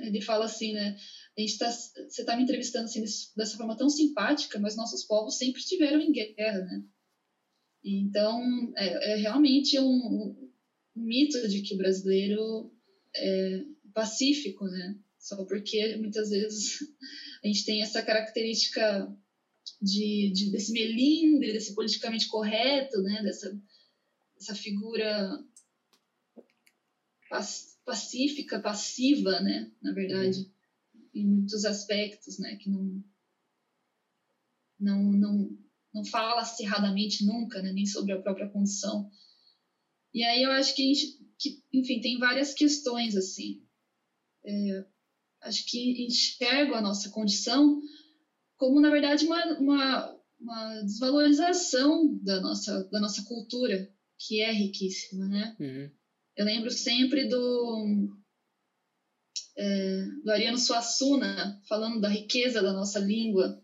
[0.03, 0.97] Ele fala assim, né?
[1.36, 3.03] A gente tá, você está me entrevistando assim,
[3.36, 6.84] dessa forma tão simpática, mas nossos povos sempre estiveram em guerra, né?
[7.84, 8.40] Então,
[8.76, 10.53] é, é realmente um, um,
[10.95, 12.72] mito de que o brasileiro
[13.16, 14.97] é pacífico, né?
[15.18, 16.78] Só porque muitas vezes
[17.43, 19.12] a gente tem essa característica
[19.80, 23.22] de, de desse melindre, desse politicamente correto, né?
[23.22, 23.53] Dessa
[24.43, 25.38] essa figura
[27.84, 30.53] pacífica, passiva, né, na verdade,
[31.14, 33.03] em muitos aspectos, né, que não
[34.78, 35.59] não não
[35.95, 39.11] não fala acirradamente nunca, né, nem sobre a própria condição.
[40.12, 40.93] E aí eu acho que
[41.38, 43.66] que, enfim, tem várias questões assim.
[44.45, 44.84] É,
[45.43, 47.80] acho que enxergo a nossa condição
[48.57, 53.93] como na verdade uma, uma, uma desvalorização da nossa da nossa cultura,
[54.26, 55.56] que é riquíssima, né?
[55.58, 55.90] Uhum.
[56.36, 58.08] Eu lembro sempre do,
[59.56, 63.62] é, do Ariano Suassuna falando da riqueza da nossa língua,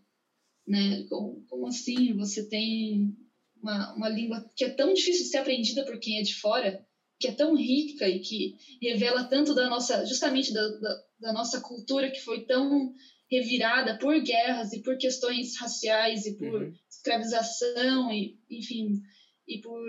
[0.67, 1.03] né?
[1.09, 3.15] Como, como assim você tem
[3.61, 6.85] uma, uma língua que é tão difícil de ser aprendida por quem é de fora,
[7.19, 11.59] que é tão rica e que revela tanto da nossa, justamente da, da, da nossa
[11.61, 12.93] cultura que foi tão
[13.29, 16.73] revirada por guerras e por questões raciais e por uhum.
[16.89, 19.01] escravização e enfim
[19.47, 19.79] e por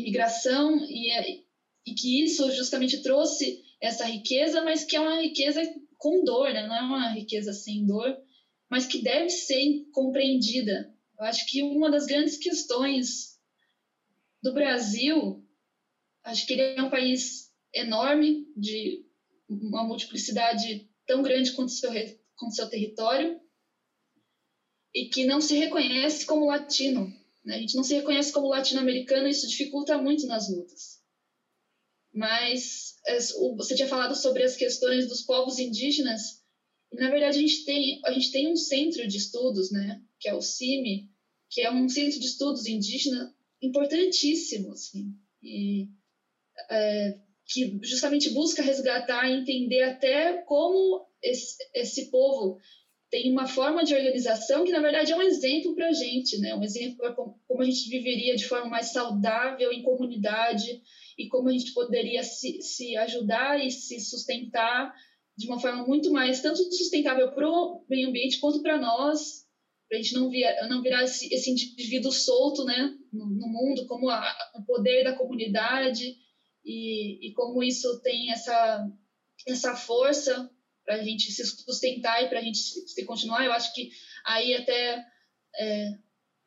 [0.00, 1.40] imigração e, é,
[1.86, 5.62] e que isso justamente trouxe essa riqueza, mas que é uma riqueza
[5.96, 6.66] com dor, né?
[6.66, 8.16] não é uma riqueza sem dor,
[8.70, 10.94] mas que deve ser compreendida.
[11.18, 13.38] Eu acho que uma das grandes questões
[14.42, 15.44] do Brasil,
[16.24, 19.04] acho que ele é um país enorme, de
[19.48, 21.90] uma multiplicidade tão grande quanto seu,
[22.36, 23.40] quanto seu território,
[24.94, 27.12] e que não se reconhece como latino.
[27.48, 27.54] Né?
[27.54, 30.98] A gente não se reconhece como latino-americano e isso dificulta muito nas lutas.
[32.12, 32.96] Mas
[33.56, 36.42] você tinha falado sobre as questões dos povos indígenas,
[36.92, 40.28] e na verdade a gente tem, a gente tem um centro de estudos, né, que
[40.28, 41.08] é o CIMI,
[41.48, 45.88] que é um centro de estudos indígena importantíssimo, assim, e,
[46.70, 52.58] é, que justamente busca resgatar e entender até como esse, esse povo
[53.10, 56.54] tem uma forma de organização que, na verdade, é um exemplo para a gente, né?
[56.54, 60.82] um exemplo para como a gente viveria de forma mais saudável em comunidade
[61.16, 64.94] e como a gente poderia se, se ajudar e se sustentar
[65.36, 69.46] de uma forma muito mais, tanto sustentável para o meio ambiente quanto para nós,
[69.88, 73.86] para a gente não, via, não virar esse, esse indivíduo solto né, no, no mundo,
[73.86, 76.14] como a, o poder da comunidade
[76.64, 78.86] e, e como isso tem essa,
[79.46, 80.50] essa força
[80.88, 83.44] para a gente se sustentar e para a gente se continuar.
[83.44, 83.90] Eu acho que
[84.24, 85.04] aí até
[85.60, 85.90] é,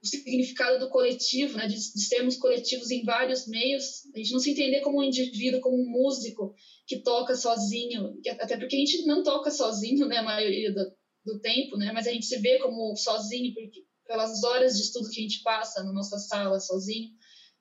[0.01, 4.39] o significado do coletivo, né, de, de, sermos coletivos em vários meios, a gente não
[4.39, 6.55] se entender como um indivíduo, como um músico
[6.87, 10.91] que toca sozinho, até porque a gente não toca sozinho, né, a maioria do,
[11.23, 15.07] do tempo, né, mas a gente se vê como sozinho porque, pelas horas de estudo
[15.11, 17.11] que a gente passa na nossa sala sozinho.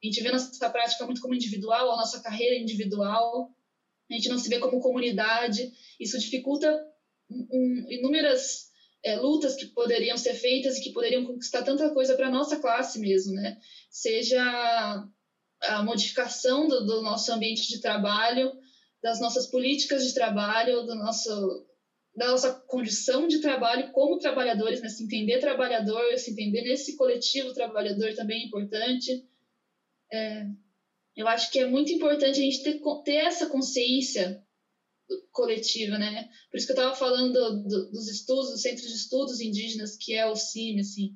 [0.02, 3.54] A gente vê nossa prática muito como individual, a nossa carreira individual,
[4.10, 6.68] a gente não se vê como comunidade, isso dificulta
[7.30, 8.70] um, inúmeras
[9.04, 12.58] é, lutas que poderiam ser feitas e que poderiam conquistar tanta coisa para a nossa
[12.58, 13.58] classe mesmo, né?
[13.90, 15.08] Seja
[15.62, 18.52] a modificação do, do, nosso ambiente de trabalho,
[19.02, 21.66] das nossas políticas de trabalho, do nosso,
[22.16, 24.88] da nossa condição de trabalho como trabalhadores, né?
[24.88, 29.24] se entender trabalhador, se entender nesse coletivo trabalhador também é importante.
[30.12, 30.46] É,
[31.16, 34.42] eu acho que é muito importante a gente ter, ter essa consciência
[35.32, 36.28] coletiva, né?
[36.50, 39.96] Por isso que eu estava falando do, do, dos estudos, do Centro de Estudos Indígenas,
[39.96, 41.12] que é o CIM, assim,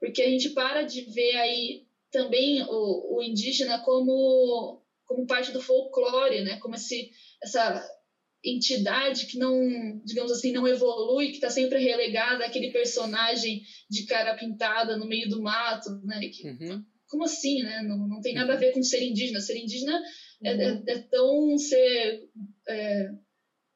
[0.00, 5.62] porque a gente para de ver aí também o, o indígena como, como parte do
[5.62, 6.58] folclore, né?
[6.58, 7.10] Como esse,
[7.42, 7.88] essa
[8.44, 14.36] entidade que não, digamos assim, não evolui, que está sempre relegada àquele personagem de cara
[14.36, 16.20] pintada no meio do mato, né?
[16.28, 17.82] Que, uhum como assim, né?
[17.82, 19.40] Não, não tem nada a ver com ser indígena.
[19.40, 20.00] Ser indígena
[20.42, 20.84] é, é, uhum.
[20.86, 22.28] é, é tão ser
[22.68, 23.10] é,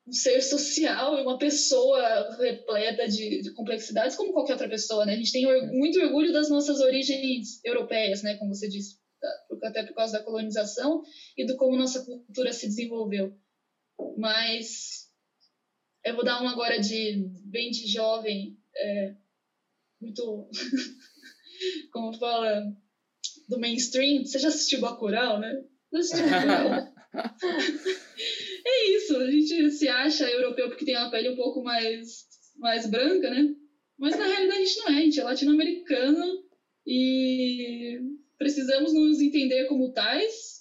[0.06, 5.14] um ser social e uma pessoa repleta de, de, complexidades como qualquer outra pessoa, né?
[5.14, 8.36] A gente tem or muito orgulho das nossas origens europeias, né?
[8.36, 8.98] Como você disse,
[9.62, 11.02] até por causa da colonização
[11.36, 13.36] e do como nossa cultura se desenvolveu.
[14.16, 15.08] Mas
[16.04, 19.14] eu vou dar uma agora de bem de jovem, é,
[20.00, 20.48] muito
[21.92, 22.62] como fala
[23.50, 24.24] do mainstream.
[24.24, 25.62] Você já assistiu Bacurau, né?
[25.92, 26.88] assistiu Bacurau?
[28.64, 32.26] é isso, a gente se acha europeu porque tem uma pele um pouco mais,
[32.56, 33.54] mais branca, né?
[33.98, 36.44] Mas na realidade a gente não é, a gente é latino-americano
[36.86, 38.00] e
[38.38, 40.60] precisamos nos entender como tais.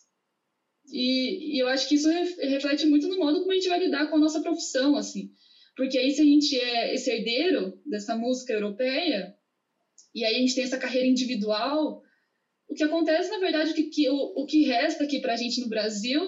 [0.92, 4.10] E, e eu acho que isso reflete muito no modo como a gente vai lidar
[4.10, 5.32] com a nossa profissão, assim.
[5.78, 9.34] Porque aí se a gente é esse herdeiro dessa música europeia,
[10.14, 12.02] e aí a gente tem essa carreira individual,
[12.70, 15.38] o que acontece, na verdade, é que, que o, o que resta aqui para a
[15.38, 16.22] gente no Brasil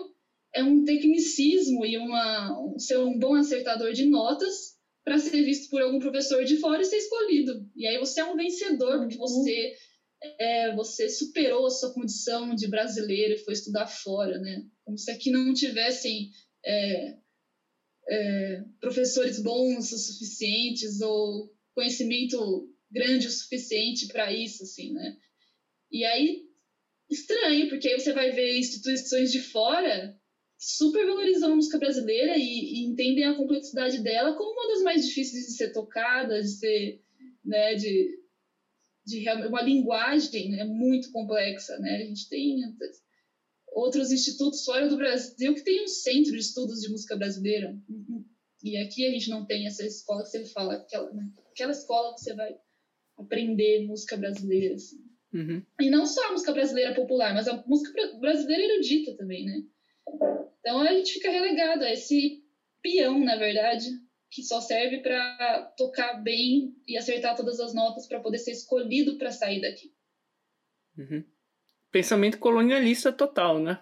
[0.53, 5.69] é um tecnicismo e uma, um, ser um bom acertador de notas para ser visto
[5.69, 7.65] por algum professor de fora e ser escolhido.
[7.75, 9.21] E aí você é um vencedor, porque uhum.
[9.21, 9.73] você,
[10.39, 14.63] é, você superou a sua condição de brasileiro e foi estudar fora, né?
[14.83, 16.31] Como se aqui não tivessem
[16.65, 17.17] é,
[18.09, 25.15] é, professores bons o suficientes ou conhecimento grande o suficiente para isso, assim, né?
[25.91, 26.43] E aí,
[27.09, 30.17] estranho, porque aí você vai ver instituições de fora
[30.57, 35.07] super valorizando a música brasileira e, e, entendem a complexidade dela como uma das mais
[35.07, 37.01] difíceis de ser tocada, de ser,
[37.43, 38.19] né, de,
[39.05, 41.95] de uma linguagem né, muito complexa, né?
[41.95, 42.57] A gente tem
[43.71, 47.75] outros institutos fora do Brasil que tem um centro de estudos de música brasileira.
[48.63, 51.27] E aqui a gente não tem essa escola que você fala, aquela, né?
[51.49, 52.55] aquela escola que você vai
[53.17, 55.10] aprender música brasileira, assim.
[55.33, 55.63] Uhum.
[55.79, 59.63] E não só a música brasileira popular, mas a música brasileira erudita também, né?
[60.59, 62.43] Então a gente fica relegado a esse
[62.81, 63.89] peão, na verdade,
[64.29, 69.17] que só serve para tocar bem e acertar todas as notas para poder ser escolhido
[69.17, 69.93] para sair daqui.
[70.97, 71.23] Uhum.
[71.91, 73.81] Pensamento colonialista total, né?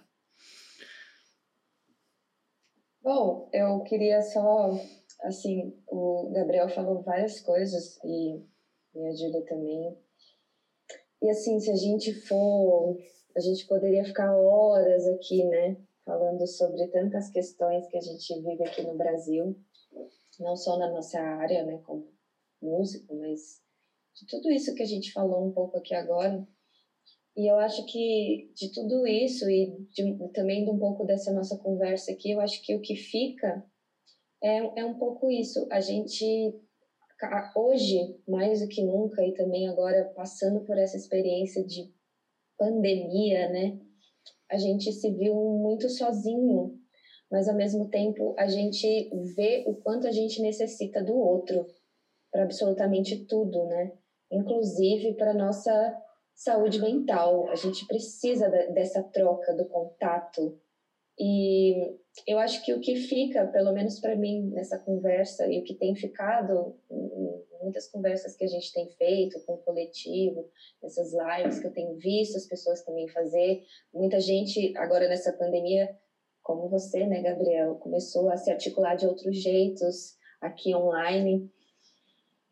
[3.01, 4.79] Bom, eu queria só,
[5.21, 8.43] assim, o Gabriel falou várias coisas e
[8.93, 9.97] me ajuda também
[11.21, 12.97] e assim, se a gente for
[13.35, 18.63] a gente poderia ficar horas aqui, né, falando sobre tantas questões que a gente vive
[18.63, 19.55] aqui no Brasil,
[20.39, 22.11] não só na nossa área, né, como
[22.61, 23.61] músico, mas
[24.15, 26.45] de tudo isso que a gente falou um pouco aqui agora.
[27.37, 31.57] E eu acho que de tudo isso e de, também de um pouco dessa nossa
[31.57, 33.63] conversa aqui, eu acho que o que fica
[34.43, 35.67] é, é um pouco isso.
[35.71, 36.25] A gente,
[37.55, 37.97] hoje,
[38.27, 41.91] mais do que nunca, e também agora passando por essa experiência de
[42.57, 43.79] pandemia, né?
[44.51, 46.73] A gente se viu muito sozinho,
[47.31, 51.65] mas ao mesmo tempo a gente vê o quanto a gente necessita do outro
[52.31, 53.91] para absolutamente tudo, né?
[54.31, 55.71] Inclusive para nossa
[56.35, 57.49] saúde mental.
[57.49, 60.59] A gente precisa dessa troca, do contato.
[61.19, 65.63] E eu acho que o que fica, pelo menos para mim, nessa conversa, e o
[65.63, 70.49] que tem ficado em muitas conversas que a gente tem feito com o coletivo,
[70.81, 73.63] nessas lives que eu tenho visto as pessoas também fazer,
[73.93, 75.89] muita gente, agora nessa pandemia,
[76.41, 81.51] como você, né, Gabriel, começou a se articular de outros jeitos aqui online.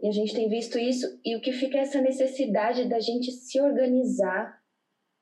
[0.02, 3.32] E a gente tem visto isso, e o que fica é essa necessidade da gente
[3.32, 4.62] se organizar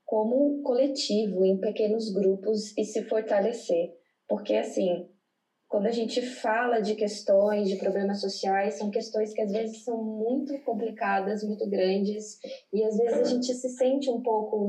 [0.05, 3.91] como coletivo, em pequenos grupos e se fortalecer.
[4.27, 5.07] Porque, assim,
[5.67, 10.01] quando a gente fala de questões, de problemas sociais, são questões que às vezes são
[10.01, 12.39] muito complicadas, muito grandes,
[12.71, 14.67] e às vezes a gente se sente um pouco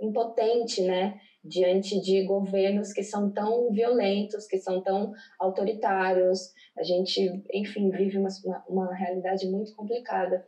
[0.00, 1.18] impotente, né?
[1.44, 6.52] Diante de governos que são tão violentos, que são tão autoritários.
[6.76, 8.28] A gente, enfim, vive uma,
[8.68, 10.44] uma realidade muito complicada.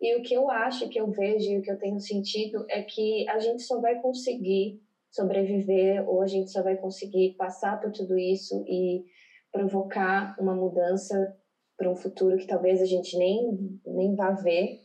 [0.00, 2.82] E o que eu acho, que eu vejo e o que eu tenho sentido é
[2.82, 4.80] que a gente só vai conseguir
[5.10, 9.04] sobreviver ou a gente só vai conseguir passar por tudo isso e
[9.50, 11.36] provocar uma mudança
[11.76, 14.80] para um futuro que talvez a gente nem, nem vá ver.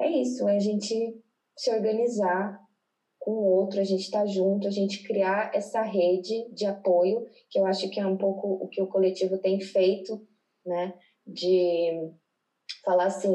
[0.00, 1.20] É isso, é a gente
[1.56, 2.60] se organizar
[3.18, 7.24] com o outro, a gente estar tá junto, a gente criar essa rede de apoio,
[7.48, 10.26] que eu acho que é um pouco o que o coletivo tem feito,
[10.66, 10.94] né?
[11.26, 12.10] De
[12.84, 13.32] falar assim,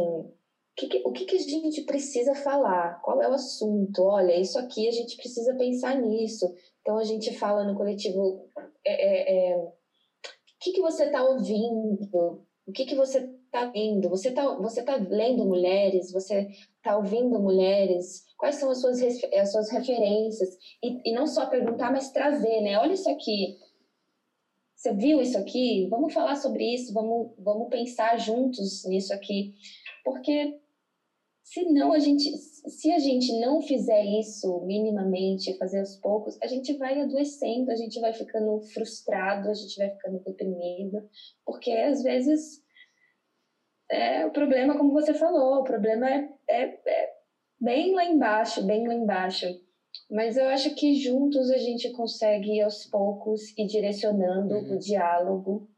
[0.77, 3.01] que, o que, que a gente precisa falar?
[3.01, 4.03] Qual é o assunto?
[4.03, 6.53] Olha, isso aqui a gente precisa pensar nisso.
[6.81, 8.47] Então a gente fala no coletivo,
[8.85, 9.73] é, é, é, o
[10.59, 12.45] que, que você está ouvindo?
[12.67, 14.07] O que, que você está lendo?
[14.09, 16.11] Você está você tá lendo mulheres?
[16.11, 18.25] Você está ouvindo mulheres?
[18.37, 20.57] Quais são as suas, as suas referências?
[20.83, 22.77] E, e não só perguntar, mas trazer, né?
[22.77, 23.57] Olha isso aqui.
[24.75, 25.87] Você viu isso aqui?
[25.89, 29.55] Vamos falar sobre isso, vamos, vamos pensar juntos nisso aqui.
[30.05, 30.59] Porque
[31.47, 36.47] se não a gente, se a gente não fizer isso minimamente, fazer aos poucos, a
[36.47, 41.09] gente vai adoecendo, a gente vai ficando frustrado, a gente vai ficando deprimido,
[41.45, 42.61] porque às vezes
[43.89, 47.13] é o problema, como você falou, o problema é, é, é
[47.61, 49.45] bem lá embaixo, bem lá embaixo.
[50.11, 54.75] Mas eu acho que juntos a gente consegue aos poucos ir direcionando uhum.
[54.75, 55.69] o diálogo,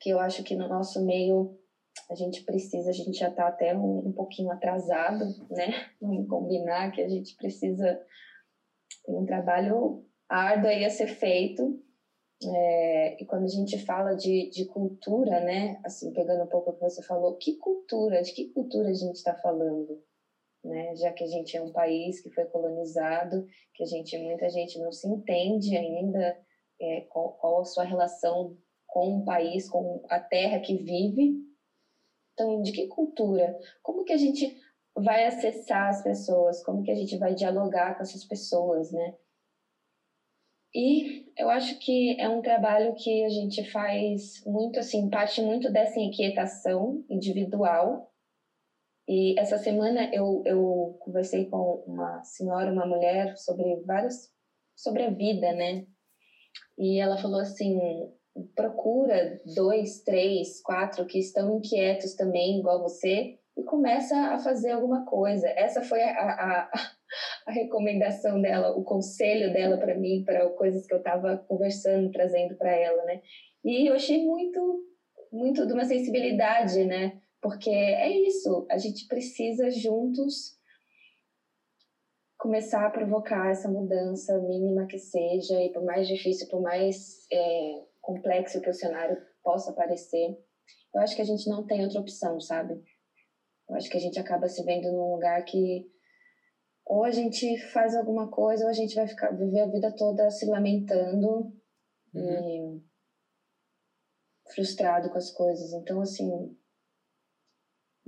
[0.00, 1.59] que eu acho que no nosso meio
[2.08, 5.72] a gente precisa, a gente já está até um, um, pouquinho atrasado, né?
[6.00, 8.00] Vamos combinar que a gente precisa
[9.04, 11.82] tem um trabalho árduo aí a ser feito.
[12.42, 15.78] É, e quando a gente fala de, de cultura, né?
[15.84, 19.16] Assim, pegando um pouco o que você falou, que cultura, de que cultura a gente
[19.16, 20.02] está falando?
[20.64, 20.94] Né?
[20.96, 24.78] Já que a gente é um país que foi colonizado, que a gente, muita gente
[24.78, 26.38] não se entende ainda
[26.80, 31.34] é, qual, qual a sua relação com o país, com a terra que vive,
[32.32, 33.58] então, de que cultura?
[33.82, 34.56] Como que a gente
[34.94, 36.62] vai acessar as pessoas?
[36.64, 39.14] Como que a gente vai dialogar com essas pessoas, né?
[40.74, 45.70] E eu acho que é um trabalho que a gente faz muito assim, parte muito
[45.72, 48.12] dessa inquietação individual.
[49.08, 54.30] E essa semana eu, eu conversei com uma senhora, uma mulher, sobre vários,
[54.76, 55.84] sobre a vida, né?
[56.78, 57.76] E ela falou assim:
[58.54, 65.04] procura dois, três, quatro que estão inquietos também, igual você, e começa a fazer alguma
[65.04, 65.48] coisa.
[65.48, 66.70] Essa foi a, a,
[67.46, 72.56] a recomendação dela, o conselho dela para mim, para coisas que eu estava conversando, trazendo
[72.56, 73.20] para ela, né?
[73.64, 74.84] E eu achei muito,
[75.32, 77.20] muito de uma sensibilidade, né?
[77.42, 80.58] Porque é isso, a gente precisa juntos
[82.38, 87.84] começar a provocar essa mudança mínima que seja, e por mais difícil, por mais é,
[88.00, 90.36] complexo que o cenário possa parecer,
[90.94, 92.74] eu acho que a gente não tem outra opção, sabe?
[93.68, 95.88] Eu acho que a gente acaba se vendo num lugar que
[96.84, 100.28] ou a gente faz alguma coisa ou a gente vai ficar viver a vida toda
[100.28, 101.52] se lamentando
[102.12, 102.78] uhum.
[102.78, 102.82] e
[104.52, 105.72] frustrado com as coisas.
[105.72, 106.28] Então, assim,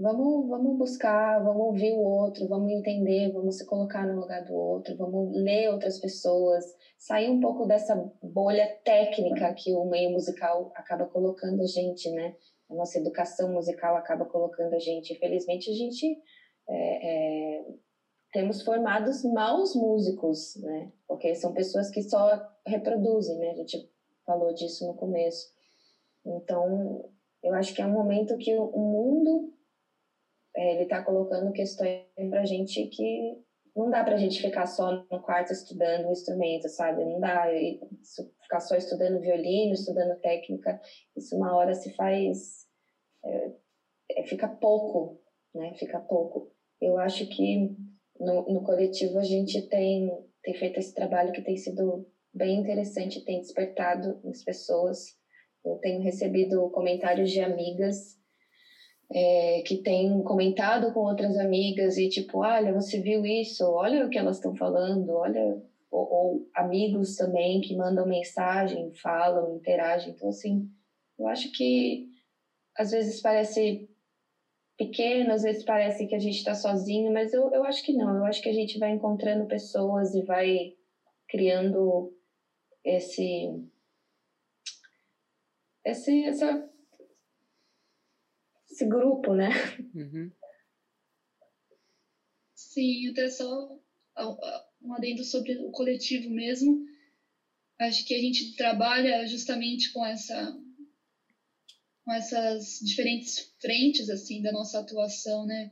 [0.02, 4.52] vamos, vamos buscar, vamos ouvir o outro, vamos entender, vamos se colocar no lugar do
[4.52, 6.64] outro, vamos ler outras pessoas,
[6.98, 12.34] sair um pouco dessa bolha técnica que o meio musical acaba colocando a gente, né?
[12.68, 15.12] A nossa educação musical acaba colocando a gente.
[15.12, 16.18] Infelizmente, a gente
[16.68, 17.64] é, é,
[18.32, 20.90] temos formados maus músicos, né?
[21.06, 22.28] Porque são pessoas que só
[22.66, 23.50] reproduzem, né?
[23.50, 23.88] A gente
[24.26, 25.52] falou disso no começo.
[26.24, 27.08] Então,
[27.42, 29.52] eu acho que é um momento que o mundo
[30.54, 33.42] ele está colocando questões para a gente que
[33.74, 37.04] não dá para a gente ficar só no quarto estudando um instrumento, sabe?
[37.04, 37.46] Não dá
[38.42, 40.78] ficar só estudando violino, estudando técnica.
[41.16, 42.66] Isso uma hora se faz
[43.24, 43.52] é,
[44.10, 45.20] é, fica pouco,
[45.54, 45.74] né?
[45.78, 46.52] Fica pouco.
[46.80, 47.74] Eu acho que
[48.20, 50.10] no, no coletivo a gente tem,
[50.42, 55.16] tem feito esse trabalho que tem sido bem interessante, tem despertado as pessoas.
[55.64, 58.18] Eu tenho recebido comentários de amigas
[59.14, 63.64] é, que têm comentado com outras amigas e tipo, olha, você viu isso?
[63.70, 65.60] Olha o que elas estão falando, olha.
[65.90, 70.12] Ou, ou, amigos também que mandam mensagem, falam, interagem.
[70.12, 70.66] Então, assim,
[71.18, 72.06] eu acho que
[72.78, 73.86] às vezes parece
[74.78, 78.16] pequeno, às vezes parece que a gente está sozinho, mas eu, eu acho que não.
[78.16, 80.72] Eu acho que a gente vai encontrando pessoas e vai
[81.28, 82.10] criando
[82.84, 83.48] esse,
[85.84, 86.71] esse, essa,
[88.82, 89.50] esse grupo, né?
[89.94, 90.30] Uhum.
[92.54, 93.78] Sim, até só
[94.82, 96.84] um adendo sobre o coletivo mesmo.
[97.78, 100.58] Acho que a gente trabalha justamente com essa
[102.04, 105.70] com essas diferentes frentes assim da nossa atuação, né?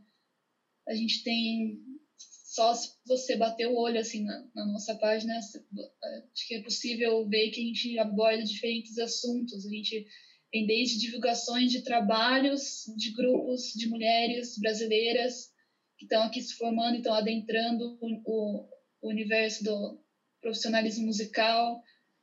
[0.89, 1.81] A gente tem
[2.19, 7.29] só se você bater o olho assim na, na, nossa página, acho que é possível
[7.29, 9.67] ver que a gente aborda diferentes assuntos.
[9.67, 10.07] A gente
[10.51, 15.51] tem desde divulgações de trabalhos de grupos de mulheres brasileiras
[15.97, 18.69] que estão aqui se formando, estão adentrando o,
[19.03, 20.01] o universo do
[20.41, 21.83] profissionalismo musical,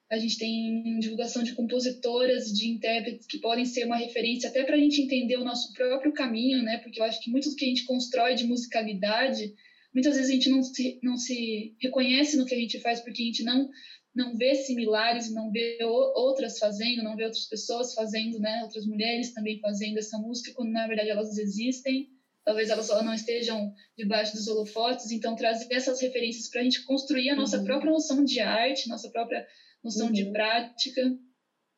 [0.10, 4.76] a gente tem divulgação de compositoras, de intérpretes que podem ser uma referência até para
[4.76, 6.78] a gente entender o nosso próprio caminho, né?
[6.78, 9.54] Porque eu acho que muito do que a gente constrói de musicalidade,
[9.94, 13.22] muitas vezes a gente não se, não se reconhece no que a gente faz porque
[13.22, 13.70] a gente não
[14.18, 18.64] não vê similares, não vê outras fazendo, não vê outras pessoas fazendo, né?
[18.64, 22.10] Outras mulheres também fazendo essa música, quando na verdade elas existem.
[22.44, 25.12] Talvez elas só não estejam debaixo dos holofotes.
[25.12, 27.66] Então, trazer essas referências para a gente construir a nossa uhum.
[27.66, 29.46] própria noção de arte, nossa própria
[29.84, 30.14] noção uhum.
[30.14, 31.02] de prática.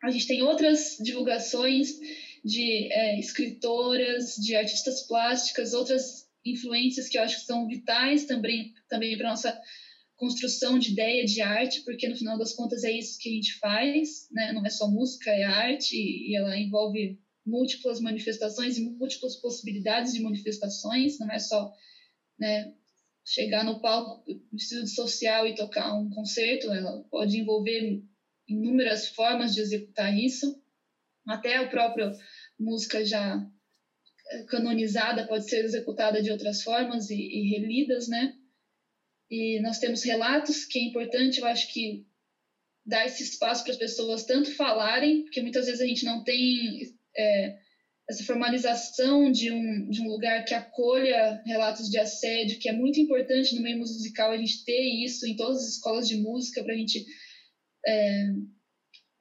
[0.04, 1.90] A gente tem outras divulgações
[2.46, 8.74] de é, escritoras, de artistas plásticas, outras influências que eu acho que são vitais também,
[8.88, 9.60] também para nossa
[10.20, 13.58] construção de ideia de arte, porque no final das contas é isso que a gente
[13.58, 14.52] faz, né?
[14.52, 20.22] Não é só música, é arte e ela envolve múltiplas manifestações e múltiplas possibilidades de
[20.22, 21.72] manifestações, não é só
[22.38, 22.72] né,
[23.26, 28.04] chegar no palco vestido social e tocar um concerto, ela pode envolver
[28.48, 30.62] inúmeras formas de executar isso,
[31.26, 32.12] até a própria
[32.60, 33.42] música já
[34.48, 38.36] canonizada pode ser executada de outras formas e, e relidas, né?
[39.30, 42.06] E nós temos relatos que é importante, eu acho que
[42.86, 46.92] dar esse espaço para as pessoas tanto falarem, porque muitas vezes a gente não tem
[47.16, 47.58] é,
[48.10, 53.00] essa formalização de um, de um lugar que acolha relatos de assédio, que é muito
[53.00, 56.74] importante no meio musical a gente ter isso em todas as escolas de música, para
[56.74, 57.06] a gente
[57.86, 58.26] é,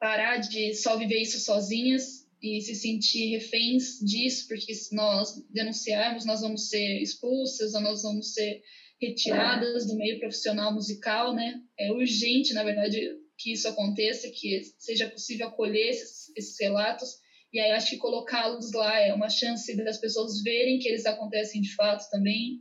[0.01, 6.25] parar de só viver isso sozinhas e se sentir reféns disso, porque se nós denunciarmos,
[6.25, 8.63] nós vamos ser expulsas ou nós vamos ser
[9.01, 11.61] retiradas do meio profissional musical, né?
[11.79, 13.01] É urgente, na verdade,
[13.37, 17.19] que isso aconteça, que seja possível acolher esses, esses relatos
[17.53, 21.61] e aí acho que colocá-los lá é uma chance das pessoas verem que eles acontecem
[21.63, 22.61] de fato também.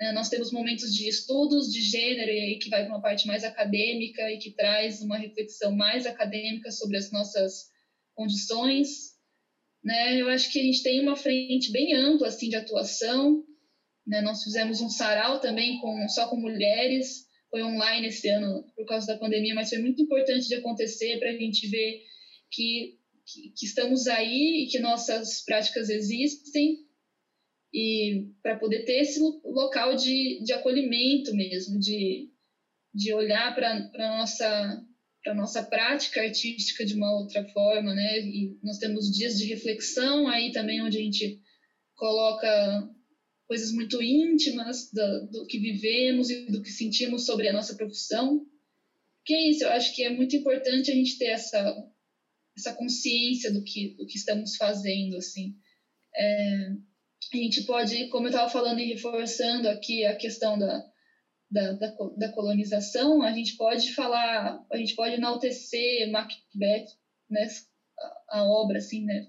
[0.00, 3.26] É, nós temos momentos de estudos de gênero, e aí que vai para uma parte
[3.26, 7.70] mais acadêmica e que traz uma reflexão mais acadêmica sobre as nossas
[8.14, 9.14] condições.
[9.84, 10.20] Né?
[10.20, 13.42] Eu acho que a gente tem uma frente bem ampla assim, de atuação.
[14.06, 14.20] Né?
[14.22, 19.06] Nós fizemos um sarau também com, só com mulheres, foi online esse ano por causa
[19.06, 22.02] da pandemia, mas foi muito importante de acontecer para a gente ver
[22.50, 22.96] que
[23.26, 26.78] que, que estamos aí e que nossas práticas existem
[27.74, 32.30] e para poder ter esse local de, de acolhimento mesmo, de,
[32.94, 34.82] de olhar para a nossa
[35.22, 38.20] para nossa prática artística de uma outra forma, né?
[38.20, 41.40] E nós temos dias de reflexão aí também onde a gente
[41.96, 42.88] coloca
[43.46, 48.44] coisas muito íntimas do, do que vivemos e do que sentimos sobre a nossa profissão.
[49.24, 51.86] Que é isso, eu acho que é muito importante a gente ter essa
[52.56, 55.54] essa consciência do que, do que estamos fazendo, assim.
[56.16, 56.70] É,
[57.32, 60.84] a gente pode, como eu estava falando e reforçando aqui a questão da,
[61.50, 66.86] da, da, da, colonização, a gente pode falar, a gente pode enaltecer Macbeth,
[67.28, 67.46] né,
[68.30, 69.28] a, obra, assim, né,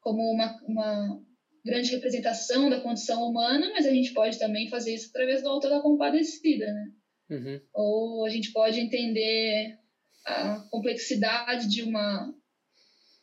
[0.00, 1.24] como uma, uma
[1.64, 5.70] grande representação da condição humana, mas a gente pode também fazer isso através do autor
[5.70, 6.92] da compadecida, né?
[7.30, 7.60] Uhum.
[7.74, 9.78] Ou a gente pode entender
[10.26, 12.32] a complexidade de uma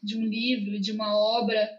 [0.01, 1.69] de um livro, de uma obra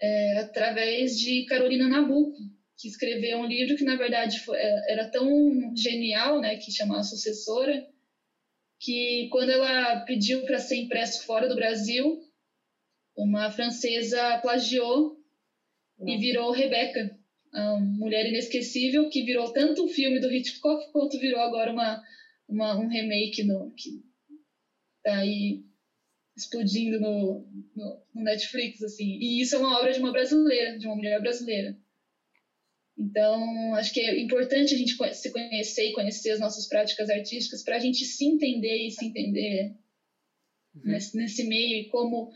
[0.00, 2.38] é, através de Carolina Nabuco,
[2.78, 7.02] que escreveu um livro que na verdade foi, é, era tão genial, né, que chamava
[7.02, 7.84] Sucessora,
[8.80, 12.22] que quando ela pediu para ser impresso fora do Brasil,
[13.16, 15.17] uma francesa plagiou
[16.06, 17.18] e virou Rebecca,
[17.52, 22.02] a mulher inesquecível que virou tanto o filme do Hitchcock quanto virou agora uma,
[22.48, 24.02] uma um remake no que
[25.02, 25.64] tá aí
[26.36, 29.18] explodindo no, no, no, Netflix, assim.
[29.20, 31.76] E isso é uma obra de uma brasileira, de uma mulher brasileira.
[32.96, 37.62] Então, acho que é importante a gente se conhecer e conhecer as nossas práticas artísticas
[37.62, 39.76] para a gente se entender e se entender
[40.74, 40.82] uhum.
[40.84, 42.30] nesse, nesse meio e como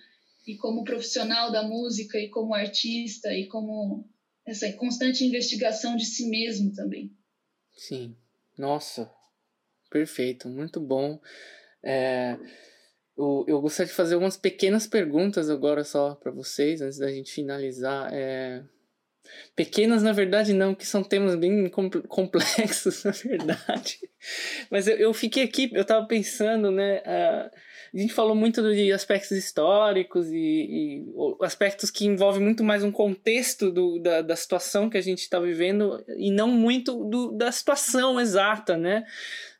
[0.46, 4.08] e como profissional da música e como artista e como
[4.46, 7.12] essa constante investigação de si mesmo também.
[7.74, 8.16] Sim,
[8.58, 9.10] nossa,
[9.90, 11.20] perfeito, muito bom.
[11.82, 12.36] É,
[13.16, 17.32] eu, eu gostaria de fazer umas pequenas perguntas agora só para vocês, antes da gente
[17.32, 18.10] finalizar.
[18.12, 18.62] É...
[19.54, 21.70] Pequenas, na verdade, não, que são temas bem
[22.08, 23.98] complexos, na verdade.
[24.70, 26.98] Mas eu, eu fiquei aqui, eu estava pensando, né?
[27.00, 27.50] Uh,
[27.94, 31.06] a gente falou muito de aspectos históricos e, e
[31.42, 35.38] aspectos que envolvem muito mais um contexto do, da, da situação que a gente está
[35.38, 39.04] vivendo e não muito do, da situação exata, né?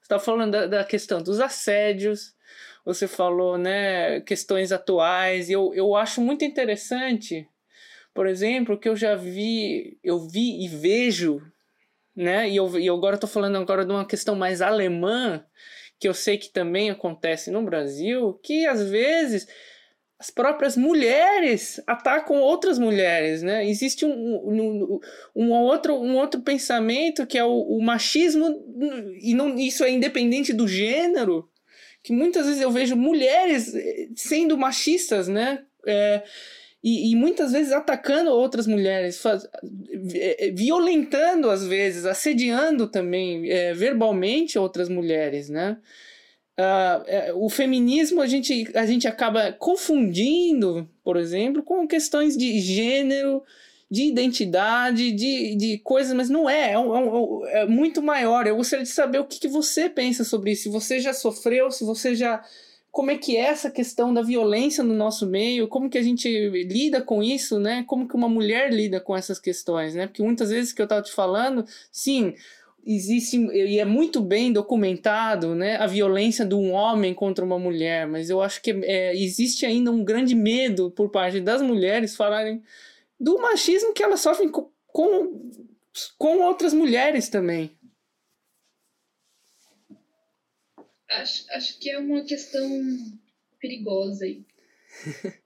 [0.00, 2.34] Você estava falando da, da questão dos assédios,
[2.84, 7.46] você falou, né, questões atuais, eu, eu acho muito interessante,
[8.14, 11.40] por exemplo, que eu já vi, eu vi e vejo,
[12.16, 15.44] né, e eu, e agora estou falando agora de uma questão mais alemã,
[16.02, 19.46] que eu sei que também acontece no Brasil, que às vezes
[20.18, 23.64] as próprias mulheres atacam outras mulheres, né?
[23.64, 25.00] Existe um, um,
[25.36, 28.48] um, outro, um outro pensamento que é o, o machismo,
[29.20, 31.48] e não, isso é independente do gênero,
[32.02, 35.64] que muitas vezes eu vejo mulheres eh, sendo machistas, né?
[35.86, 36.24] É,
[36.82, 39.48] e, e, muitas vezes atacando outras mulheres, faz,
[40.14, 45.78] eh, violentando às vezes, assediando também é, verbalmente outras mulheres, né?
[46.58, 53.42] Uh, o feminismo a gente, a gente acaba confundindo, por exemplo, com questões de gênero,
[53.90, 58.46] de identidade, de, de coisas, mas não é, é, um, é, é, muito maior.
[58.46, 61.70] Eu gostaria de saber o que, que você pensa sobre isso, se você já sofreu,
[61.70, 62.42] se você já.
[62.92, 65.66] Como é que é essa questão da violência no nosso meio?
[65.66, 67.84] Como que a gente lida com isso, né?
[67.88, 70.06] Como que uma mulher lida com essas questões, né?
[70.06, 72.34] Porque muitas vezes que eu estava te falando, sim,
[72.86, 78.06] existe e é muito bem documentado né, a violência de um homem contra uma mulher,
[78.06, 82.62] mas eu acho que é, existe ainda um grande medo por parte das mulheres falarem
[83.18, 85.50] do machismo que elas sofrem com, com,
[86.18, 87.70] com outras mulheres também.
[91.20, 92.68] Acho, acho que é uma questão
[93.60, 94.44] perigosa aí.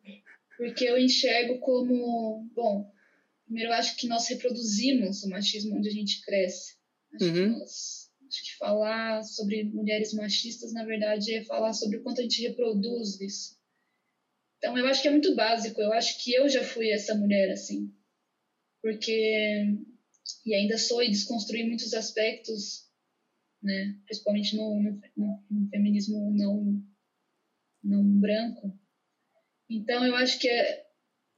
[0.56, 2.48] Porque eu enxergo como.
[2.54, 2.90] Bom,
[3.44, 6.76] primeiro eu acho que nós reproduzimos o machismo onde a gente cresce.
[7.14, 7.52] Acho, uhum.
[7.52, 12.20] que nós, acho que falar sobre mulheres machistas, na verdade, é falar sobre o quanto
[12.20, 13.56] a gente reproduz isso.
[14.58, 15.80] Então, eu acho que é muito básico.
[15.80, 17.92] Eu acho que eu já fui essa mulher assim.
[18.82, 19.76] Porque.
[20.44, 22.85] E ainda sou e desconstruí muitos aspectos,
[23.62, 23.98] né?
[24.04, 26.82] principalmente no, no, no feminismo não,
[27.82, 28.78] não branco.
[29.68, 30.86] Então, eu acho que é,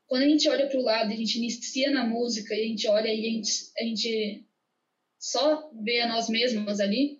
[0.07, 2.89] quando a gente olha para o lado, a gente inicia na música e a gente
[2.89, 4.47] olha e a gente, a gente
[5.19, 7.19] só vê a nós mesmas ali,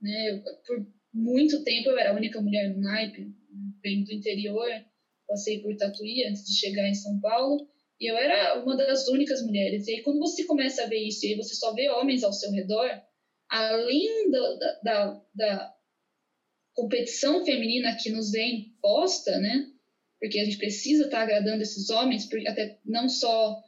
[0.00, 0.30] né?
[0.30, 3.34] Eu, por muito tempo eu era a única mulher no naipe,
[3.82, 4.68] vem do interior,
[5.26, 7.68] passei por Tatuí antes de chegar em São Paulo,
[8.00, 9.86] e eu era uma das únicas mulheres.
[9.86, 12.50] E aí, quando você começa a ver isso, e você só vê homens ao seu
[12.52, 12.90] redor,
[13.48, 15.74] além da, da, da
[16.72, 19.66] competição feminina que nos é imposta, né?
[20.20, 23.62] Porque a gente precisa estar agradando esses homens, até não só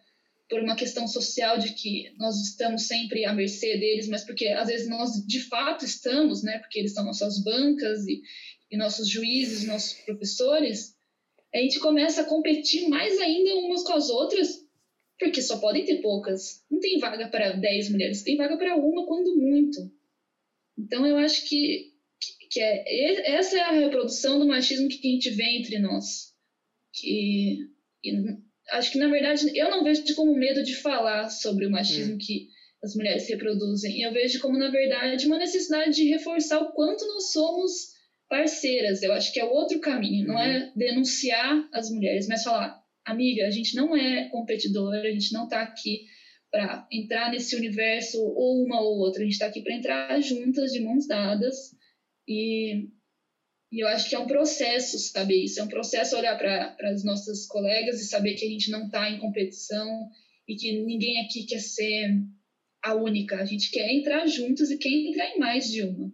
[0.48, 4.68] por uma questão social de que nós estamos sempre à mercê deles, mas porque às
[4.68, 6.58] vezes nós de fato estamos, né?
[6.58, 8.22] Porque eles são nossas bancas e,
[8.70, 10.98] e nossos juízes, nossos professores
[11.54, 14.58] a gente começa a competir mais ainda umas com as outras,
[15.18, 16.64] porque só podem ter poucas.
[16.70, 19.90] Não tem vaga para 10 mulheres, tem vaga para uma, quando muito.
[20.78, 21.92] Então, eu acho que,
[22.50, 26.32] que é, essa é a reprodução do machismo que a gente vê entre nós.
[26.92, 27.58] Que,
[28.70, 32.18] acho que na verdade eu não vejo como medo de falar sobre o machismo hum.
[32.18, 32.48] que
[32.82, 34.02] as mulheres reproduzem.
[34.02, 37.88] Eu vejo como na verdade uma necessidade de reforçar o quanto nós somos
[38.28, 39.02] parceiras.
[39.02, 40.72] Eu acho que é o outro caminho, não é uhum.
[40.76, 42.77] denunciar as mulheres, mas falar,
[43.10, 46.06] amiga, a gente não é competidora, a gente não está aqui
[46.50, 50.72] para entrar nesse universo ou uma ou outra, a gente está aqui para entrar juntas,
[50.72, 51.74] de mãos dadas.
[52.26, 52.88] E,
[53.72, 57.04] e, eu acho que é um processo saber isso, é um processo olhar para as
[57.04, 60.08] nossas colegas e saber que a gente não está em competição
[60.46, 62.22] e que ninguém aqui quer ser
[62.82, 66.06] a única, a gente quer entrar juntas e quer entrar em mais de uma.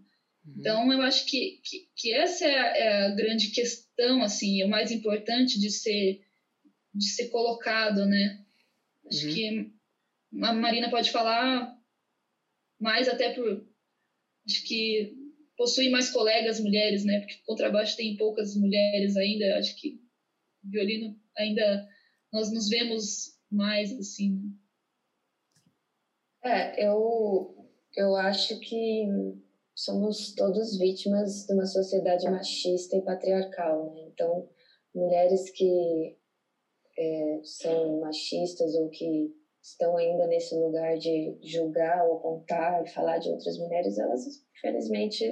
[0.45, 0.55] Uhum.
[0.59, 4.67] Então, eu acho que, que, que essa é a, é a, grande questão, assim, é
[4.67, 6.21] o mais importante de ser,
[6.95, 8.45] de ser colocado, né?
[9.07, 9.35] Acho uhum.
[9.35, 9.73] que
[10.43, 11.77] a Marina pode falar
[12.81, 13.67] mais até por...
[14.47, 15.17] Acho que
[15.57, 17.21] possui mais colegas mulheres, né?
[17.21, 19.59] Porque contrabaixo tem poucas mulheres ainda.
[19.59, 20.01] Acho que
[20.63, 21.89] violino ainda
[22.33, 24.53] nós nos vemos mais assim.
[26.45, 27.55] É, eu
[27.97, 29.07] eu acho que
[29.75, 34.03] somos todos vítimas de uma sociedade machista e patriarcal, né?
[34.13, 34.49] Então,
[34.95, 36.17] mulheres que
[36.99, 43.19] é, são machistas ou que estão ainda nesse lugar de julgar ou apontar e falar
[43.19, 44.23] de outras mulheres, elas,
[44.57, 45.25] infelizmente,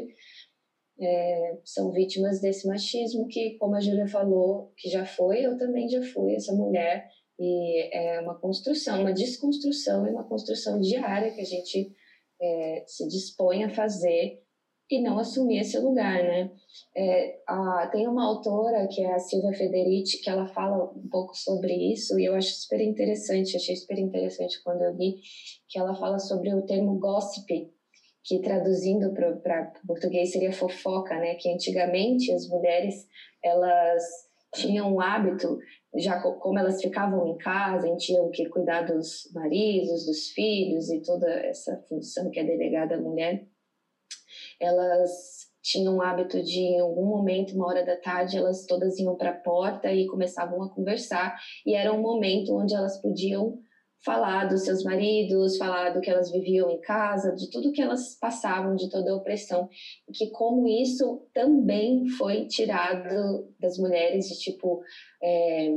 [1.01, 5.89] é, são vítimas desse machismo que, como a Júlia falou, que já foi, eu também
[5.89, 7.06] já fui essa mulher,
[7.39, 11.93] e é uma construção, uma desconstrução e uma construção diária que a gente
[12.40, 14.40] é, se dispõe a fazer
[14.93, 16.51] e não assumir esse lugar, né?
[16.94, 21.35] É, a, tem uma autora que é a Silvia Federici que ela fala um pouco
[21.35, 25.16] sobre isso e eu acho super interessante, achei super interessante quando eu li
[25.69, 27.70] que ela fala sobre o termo gossip,
[28.24, 31.35] que traduzindo para português seria fofoca, né?
[31.36, 33.06] Que antigamente as mulheres
[33.43, 34.02] elas
[34.55, 35.59] tinham o hábito
[35.97, 41.31] já como elas ficavam em casa tinham que cuidar dos maridos, dos filhos e toda
[41.31, 43.47] essa função que é delegada à mulher,
[44.64, 45.10] elas
[45.62, 49.30] tinham o hábito de, em algum momento, uma hora da tarde, elas todas iam para
[49.30, 53.59] a porta e começavam a conversar, e era um momento onde elas podiam
[54.05, 58.18] falar dos seus maridos, falar do que elas viviam em casa, de tudo que elas
[58.18, 59.68] passavam, de toda a opressão,
[60.09, 64.82] e que como isso também foi tirado das mulheres, de tipo,
[65.22, 65.68] é,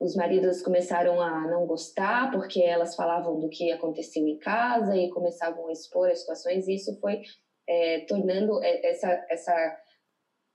[0.00, 5.08] os maridos começaram a não gostar porque elas falavam do que acontecia em casa e
[5.10, 7.20] começavam a expor as situações, e isso foi
[7.68, 9.82] é, tornando essa, essa,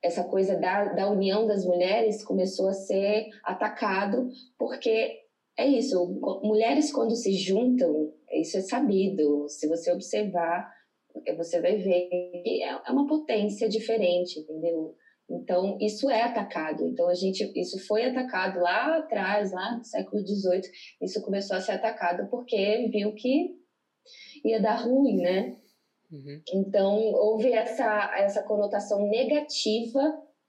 [0.04, 5.20] essa coisa da, da união das mulheres começou a ser atacado porque
[5.58, 10.72] é isso, mulheres quando se juntam, isso é sabido, se você observar,
[11.36, 12.08] você vai ver
[12.44, 14.96] que é, é uma potência diferente, entendeu?
[15.30, 16.88] Então, isso é atacado.
[16.88, 20.62] Então, a gente, isso foi atacado lá atrás, lá no século XVIII,
[21.02, 23.56] isso começou a ser atacado porque viu que
[24.44, 25.58] ia dar ruim, né?
[26.12, 26.42] Uhum.
[26.54, 30.02] Então, houve essa, essa conotação negativa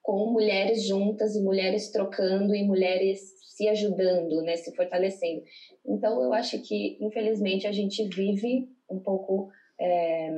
[0.03, 3.21] com mulheres juntas e mulheres trocando e mulheres
[3.55, 5.43] se ajudando, né, se fortalecendo.
[5.87, 10.31] Então, eu acho que, infelizmente, a gente vive um pouco é,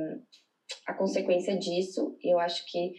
[0.85, 2.17] a consequência disso.
[2.21, 2.93] E eu acho que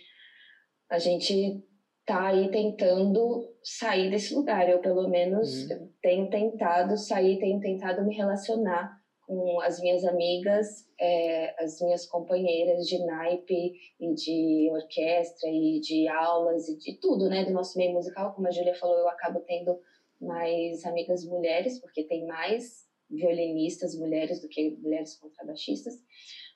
[0.91, 1.63] a gente
[2.07, 4.69] tá aí tentando sair desse lugar.
[4.69, 5.91] Eu, pelo menos, uhum.
[6.03, 12.87] tenho tentado sair, tenho tentado me relacionar com as minhas amigas, é, as minhas companheiras
[12.87, 17.93] de naipe e de orquestra e de aulas e de tudo, né, do nosso meio
[17.93, 18.35] musical.
[18.35, 19.79] Como a Júlia falou, eu acabo tendo
[20.21, 25.95] mais amigas mulheres, porque tem mais violinistas mulheres do que mulheres contrabaixistas,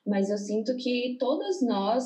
[0.05, 2.03] mas eu sinto que todas nós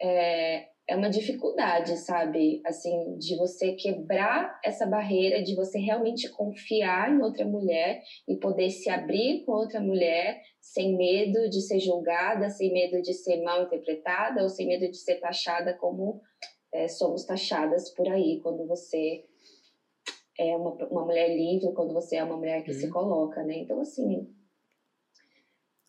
[0.00, 2.60] é, é uma dificuldade, sabe?
[2.64, 8.70] Assim, de você quebrar essa barreira, de você realmente confiar em outra mulher e poder
[8.70, 13.64] se abrir com outra mulher sem medo de ser julgada, sem medo de ser mal
[13.64, 16.20] interpretada ou sem medo de ser taxada como
[16.72, 19.24] é, somos taxadas por aí quando você
[20.38, 22.78] é uma, uma mulher livre, quando você é uma mulher que uhum.
[22.78, 23.58] se coloca, né?
[23.58, 24.28] Então, assim,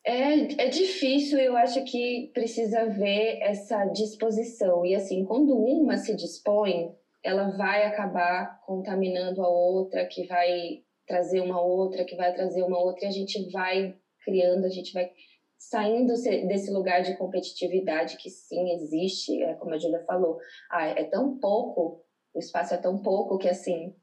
[0.05, 4.85] é, é difícil, eu acho que precisa ver essa disposição.
[4.85, 11.41] E assim, quando uma se dispõe, ela vai acabar contaminando a outra, que vai trazer
[11.41, 15.09] uma outra, que vai trazer uma outra, e a gente vai criando, a gente vai
[15.57, 16.13] saindo
[16.47, 20.37] desse lugar de competitividade que sim existe, é como a Julia falou.
[20.69, 22.03] Ah, é tão pouco,
[22.33, 23.95] o espaço é tão pouco que assim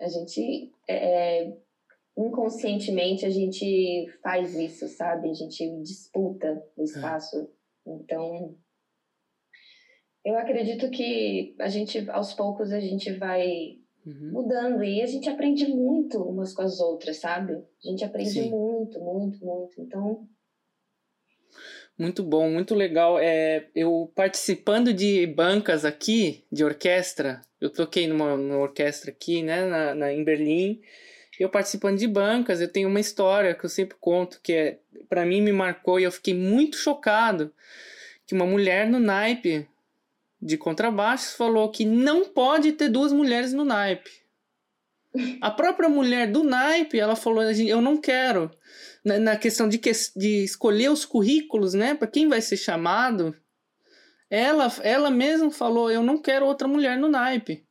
[0.00, 1.56] a gente é, é
[2.16, 5.30] inconscientemente a gente faz isso, sabe?
[5.30, 6.84] A gente disputa o é.
[6.84, 7.48] espaço.
[7.86, 7.90] É.
[7.90, 8.56] Então,
[10.24, 14.30] eu acredito que a gente, aos poucos, a gente vai uhum.
[14.32, 14.82] mudando.
[14.82, 17.52] E a gente aprende muito umas com as outras, sabe?
[17.54, 18.50] A gente aprende Sim.
[18.50, 19.80] muito, muito, muito.
[19.80, 20.26] Então.
[21.98, 23.18] Muito bom, muito legal.
[23.18, 29.64] É, eu participando de bancas aqui, de orquestra, eu toquei numa, numa orquestra aqui, né,
[29.64, 30.80] na, na, em Berlim.
[31.38, 34.78] Eu participando de bancas, eu tenho uma história que eu sempre conto que é,
[35.08, 37.52] para mim me marcou e eu fiquei muito chocado
[38.26, 39.68] que uma mulher no naipe
[40.40, 44.10] de contrabaixo falou que não pode ter duas mulheres no naipe.
[45.40, 48.50] A própria mulher do naipe, ela falou, eu não quero.
[49.04, 53.34] Na, na questão de, que, de escolher os currículos, né, para quem vai ser chamado,
[54.28, 57.64] ela, ela mesma falou, eu não quero outra mulher no naipe.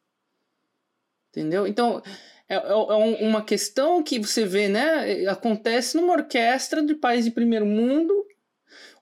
[1.29, 1.67] Entendeu?
[1.67, 2.01] Então,
[2.49, 7.31] é, é, é uma questão que você vê, né, acontece numa orquestra de país de
[7.31, 8.13] primeiro mundo,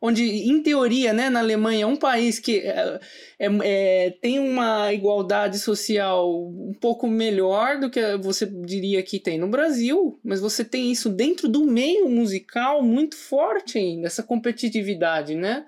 [0.01, 2.99] onde, em teoria, né, na Alemanha, é um país que é,
[3.39, 9.37] é, é, tem uma igualdade social um pouco melhor do que você diria que tem
[9.37, 15.35] no Brasil, mas você tem isso dentro do meio musical muito forte ainda, essa competitividade,
[15.35, 15.65] né?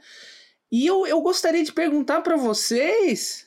[0.72, 3.46] E eu, eu gostaria de perguntar para vocês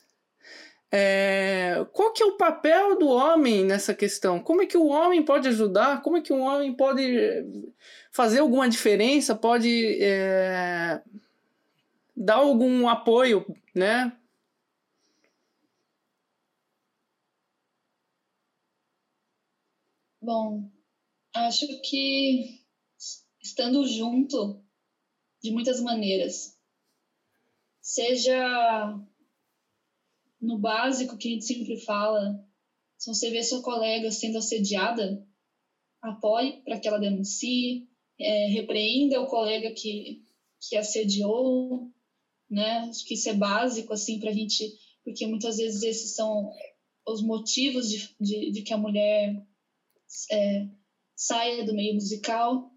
[0.91, 4.41] é, qual que é o papel do homem nessa questão?
[4.41, 6.03] Como é que o homem pode ajudar?
[6.03, 7.73] Como é que o homem pode
[8.11, 9.35] fazer alguma diferença?
[9.35, 11.03] Pode é,
[12.17, 13.45] dar algum apoio,
[13.75, 14.17] né?
[20.21, 20.69] Bom,
[21.35, 22.65] acho que
[23.41, 24.61] estando junto
[25.43, 26.59] de muitas maneiras,
[27.81, 28.99] seja
[30.47, 32.43] no básico que a gente sempre fala,
[32.97, 35.27] se você vê sua colega sendo assediada,
[36.01, 40.23] apoie para que ela denuncie, é, repreenda o colega que,
[40.61, 41.91] que assediou,
[42.49, 42.79] né?
[42.89, 44.73] Acho que isso é básico, assim, para a gente,
[45.05, 46.51] porque muitas vezes esses são
[47.07, 49.45] os motivos de, de, de que a mulher
[50.31, 50.69] é,
[51.15, 52.71] saia do meio musical.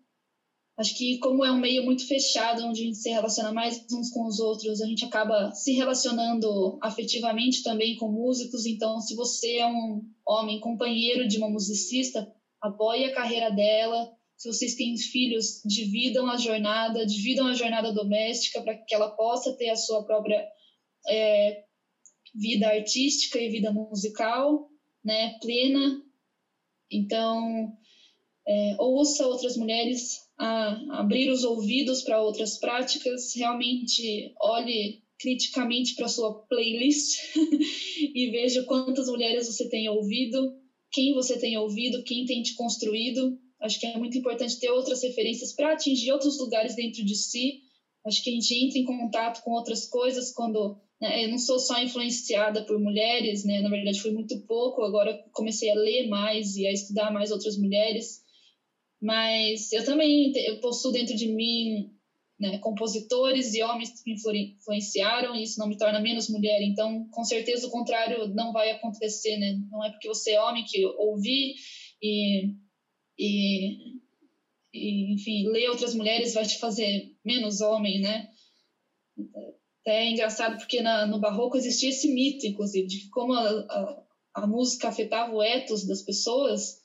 [0.80, 4.12] Acho que como é um meio muito fechado, onde a gente se relaciona mais uns
[4.12, 8.66] com os outros, a gente acaba se relacionando afetivamente também com músicos.
[8.66, 14.10] Então, se você é um homem companheiro de uma musicista, apoie a carreira dela.
[14.38, 19.52] Se vocês têm filhos, dividam a jornada, dividam a jornada doméstica para que ela possa
[19.58, 20.48] ter a sua própria
[21.10, 21.62] é,
[22.34, 24.70] vida artística e vida musical,
[25.04, 26.02] né, plena.
[26.90, 27.78] Então,
[28.48, 36.08] é, ouça outras mulheres, a abrir os ouvidos para outras práticas, realmente olhe criticamente para
[36.08, 37.18] sua playlist
[38.16, 40.56] e veja quantas mulheres você tem ouvido,
[40.92, 43.38] quem você tem ouvido, quem tem te construído.
[43.62, 47.62] Acho que é muito importante ter outras referências para atingir outros lugares dentro de si.
[48.06, 51.60] Acho que a gente entra em contato com outras coisas quando né, eu não sou
[51.60, 53.62] só influenciada por mulheres, né?
[53.62, 54.82] Na verdade, foi muito pouco.
[54.82, 58.22] Agora comecei a ler mais e a estudar mais outras mulheres.
[59.02, 62.00] Mas eu também eu possuo dentro de mim
[62.40, 66.62] né, compositores e homens que me influenciaram, e isso não me torna menos mulher.
[66.62, 69.60] Então, com certeza, o contrário não vai acontecer, né?
[69.70, 71.56] Não é porque você é homem que ouvir
[72.02, 72.54] e,
[73.18, 74.00] e,
[74.74, 78.30] e enfim, ler outras mulheres vai te fazer menos homem, né?
[79.82, 84.04] Até é engraçado porque na, no Barroco existia esse mito, inclusive, de como a, a,
[84.36, 86.79] a música afetava o ethos das pessoas,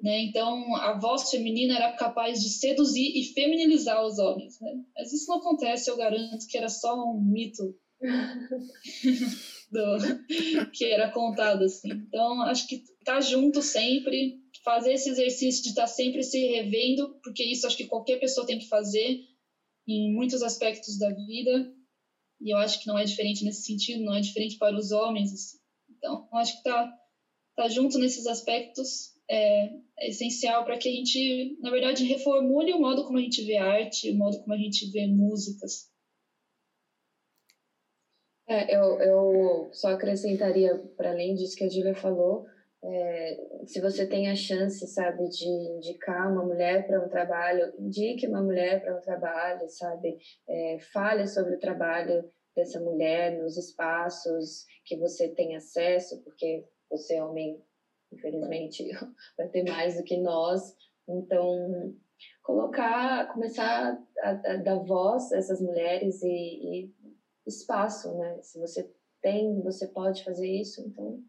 [0.00, 0.20] né?
[0.22, 4.60] Então, a voz feminina era capaz de seduzir e feminilizar os homens.
[4.60, 4.72] Né?
[4.96, 7.76] Mas isso não acontece, eu garanto que era só um mito
[9.70, 11.64] do, que era contado.
[11.64, 11.90] Assim.
[11.90, 16.38] Então, acho que estar tá junto sempre, fazer esse exercício de estar tá sempre se
[16.46, 19.20] revendo, porque isso acho que qualquer pessoa tem que fazer
[19.86, 21.72] em muitos aspectos da vida.
[22.40, 25.32] E eu acho que não é diferente nesse sentido, não é diferente para os homens.
[25.32, 25.58] Assim.
[25.96, 26.98] Então, acho que estar tá,
[27.56, 29.64] tá junto nesses aspectos é,
[29.98, 33.56] é essencial para que a gente, na verdade, reformule o modo como a gente vê
[33.56, 35.90] arte, o modo como a gente vê músicas.
[38.46, 42.44] É, eu, eu só acrescentaria, para além disso que a Julia falou,
[42.84, 48.26] é, se você tem a chance, sabe, de indicar uma mulher para um trabalho, indique
[48.26, 50.18] uma mulher para um trabalho, sabe,
[50.48, 52.22] é, fale sobre o trabalho
[52.54, 57.62] dessa mulher nos espaços que você tem acesso, porque você é homem
[58.12, 58.88] infelizmente
[59.36, 60.74] vai ter mais do que nós.
[61.08, 61.94] Então,
[62.42, 66.94] colocar, começar a, a dar voz a essas mulheres e, e,
[67.46, 68.38] espaço, né?
[68.42, 68.88] Se você
[69.20, 71.20] tem, você pode fazer isso, então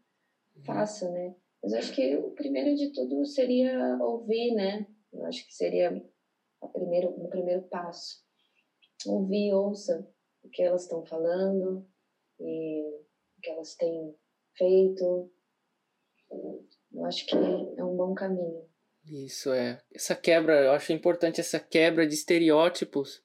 [0.66, 1.36] faça, né?
[1.62, 4.86] Mas acho que o primeiro de tudo seria ouvir, né?
[5.12, 6.04] Eu acho que seria
[6.62, 8.22] o primeiro, o primeiro passo.
[9.06, 10.08] Ouvir, ouça
[10.44, 11.86] o que elas estão falando
[12.40, 12.82] e
[13.38, 14.14] o que elas têm
[14.58, 15.32] feito,
[16.94, 18.64] Eu acho que é um bom caminho.
[19.12, 19.82] Isso é.
[19.94, 23.22] Essa quebra, eu acho importante essa quebra de estereótipos,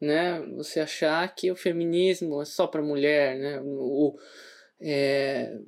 [0.00, 0.40] né?
[0.56, 3.60] Você achar que o feminismo é só para mulher, né?
[3.62, 4.18] O,
[4.82, 5.58] é,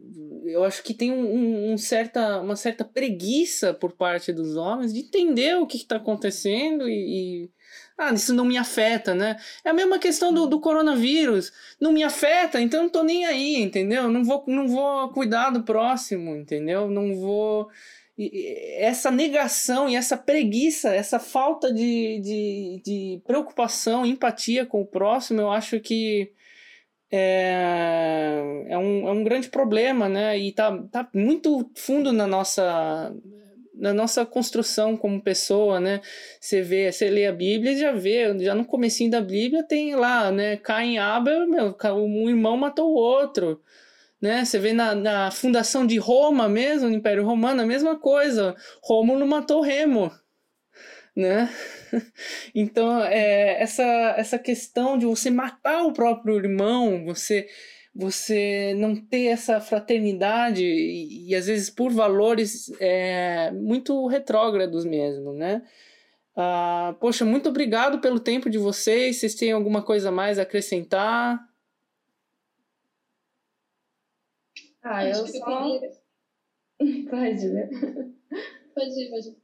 [0.47, 5.01] eu acho que tem um, um, certa, uma certa preguiça por parte dos homens de
[5.01, 7.51] entender o que está acontecendo e, e,
[7.99, 9.37] ah, isso não me afeta, né?
[9.63, 13.57] É a mesma questão do, do coronavírus, não me afeta, então não tô nem aí,
[13.57, 14.09] entendeu?
[14.09, 16.91] Não vou, não vou cuidar do próximo, entendeu?
[16.91, 17.69] Não vou
[18.77, 25.41] essa negação e essa preguiça, essa falta de, de, de preocupação, empatia com o próximo,
[25.41, 26.31] eu acho que
[27.13, 30.39] é, é, um, é um grande problema, né?
[30.39, 33.15] E tá, tá muito fundo na nossa
[33.75, 36.01] na nossa construção como pessoa, né?
[36.41, 39.97] Você vê, você lê a Bíblia e já vê, já no comecinho da Bíblia tem
[39.97, 40.57] lá, né?
[40.57, 43.61] Caim e Abel, meu, um irmão matou o outro,
[44.21, 44.45] né?
[44.45, 48.55] Você vê na, na fundação de Roma mesmo, no Império Romano, a mesma coisa.
[48.83, 50.13] Rômulo matou Remo,
[51.17, 51.49] né?
[52.55, 53.85] Então, é, essa,
[54.17, 57.47] essa questão de você matar o próprio irmão, você
[57.95, 65.35] você não ter essa fraternidade e, e às vezes por valores é, muito retrógrados mesmo,
[65.35, 65.63] né?
[66.35, 69.17] Ah, poxa, muito obrigado pelo tempo de vocês.
[69.17, 71.39] Vocês têm alguma coisa mais a acrescentar?
[74.83, 75.45] Ah, eu só.
[77.11, 77.69] Pode, né?
[78.75, 79.42] Pode ir, pode ir.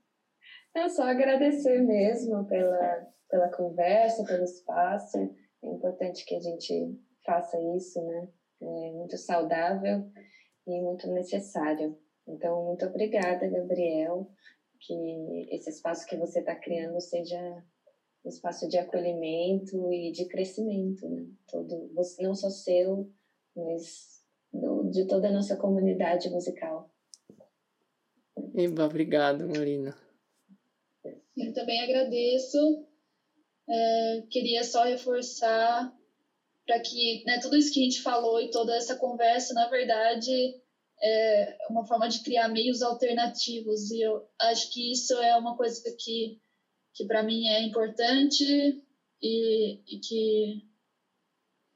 [0.84, 5.18] É só agradecer mesmo pela, pela conversa, pelo espaço.
[5.62, 6.96] É importante que a gente
[7.26, 8.28] faça isso, né?
[8.62, 10.08] É muito saudável
[10.66, 11.98] e muito necessário.
[12.26, 14.30] Então, muito obrigada, Gabriel,
[14.80, 17.38] que esse espaço que você está criando seja
[18.24, 21.26] um espaço de acolhimento e de crescimento, né?
[21.50, 21.90] Todo,
[22.20, 23.10] não só seu,
[23.54, 24.22] mas
[24.52, 26.90] do, de toda a nossa comunidade musical.
[28.54, 30.07] Eba, obrigado, Marina.
[31.38, 32.86] Eu também agradeço.
[33.68, 35.92] É, queria só reforçar
[36.66, 40.30] para que né, tudo isso que a gente falou e toda essa conversa, na verdade,
[41.02, 43.90] é uma forma de criar meios alternativos.
[43.90, 46.38] E eu acho que isso é uma coisa que,
[46.94, 48.44] que para mim é importante
[49.22, 50.68] e, e que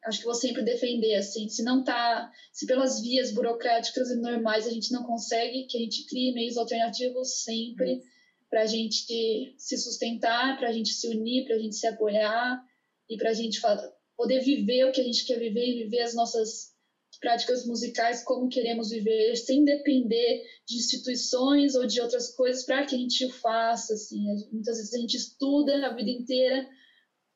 [0.04, 4.66] acho que vou sempre defender assim se não tá se pelas vias burocráticas e normais
[4.66, 8.00] a gente não consegue que a gente crie meios alternativos sempre hum.
[8.52, 12.62] Para a gente se sustentar para a gente se unir para a gente se apoiar
[13.08, 13.58] e para a gente
[14.14, 16.70] poder viver o que a gente quer viver e viver as nossas
[17.18, 22.94] práticas musicais como queremos viver sem depender de instituições ou de outras coisas para que
[22.94, 24.22] a gente o faça assim
[24.52, 26.68] muitas vezes a gente estuda a vida inteira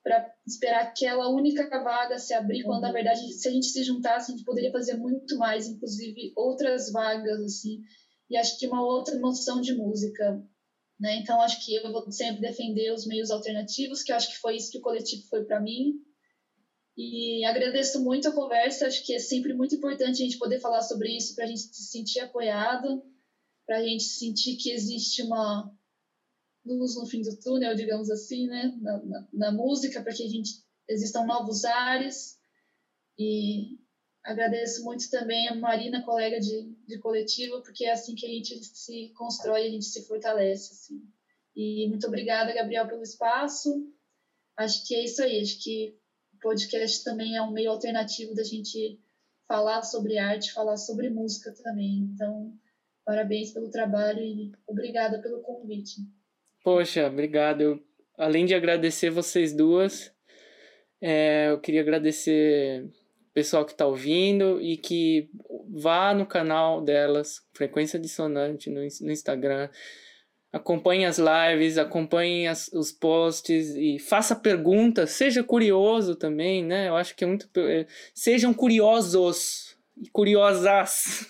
[0.07, 2.95] para esperar aquela única vaga se abrir, quando na uhum.
[2.95, 7.41] verdade, se a gente se juntasse, a gente poderia fazer muito mais, inclusive outras vagas,
[7.41, 7.83] assim.
[8.31, 10.41] E acho que uma outra noção de música,
[10.99, 11.17] né?
[11.17, 14.71] Então acho que eu vou sempre defender os meios alternativos, que acho que foi isso
[14.71, 15.95] que o coletivo foi para mim.
[16.97, 20.81] E agradeço muito a conversa, acho que é sempre muito importante a gente poder falar
[20.81, 23.03] sobre isso para a gente se sentir apoiado,
[23.67, 25.71] para a gente sentir que existe uma
[26.65, 30.29] luz no fim do túnel, digamos assim, né, na, na, na música, para que a
[30.29, 32.39] gente existam novos ares.
[33.19, 33.79] E
[34.27, 38.63] agradeço muito também a Marina, colega de, de coletivo, porque é assim que a gente
[38.65, 40.73] se constrói, a gente se fortalece.
[40.73, 41.01] Assim.
[41.55, 43.89] E muito obrigada, Gabriel, pelo espaço.
[44.57, 45.41] Acho que é isso aí.
[45.41, 45.97] Acho que
[46.35, 49.01] o podcast também é um meio alternativo da gente
[49.47, 52.11] falar sobre arte, falar sobre música também.
[52.13, 52.53] Então,
[53.05, 56.01] parabéns pelo trabalho e obrigada pelo convite.
[56.65, 57.61] Poxa, obrigado.
[57.61, 57.81] Eu,
[58.19, 60.13] além de agradecer vocês duas,
[61.01, 62.91] é, eu queria agradecer
[63.37, 65.29] pessoal que está ouvindo e que
[65.69, 69.69] vá no canal delas, Frequência Dissonante, no, no Instagram.
[70.51, 75.11] Acompanhe as lives, acompanhe as, os posts e faça perguntas.
[75.11, 76.89] Seja curioso também, né?
[76.89, 77.47] Eu acho que é muito.
[77.59, 81.29] É, sejam curiosos e curiosas.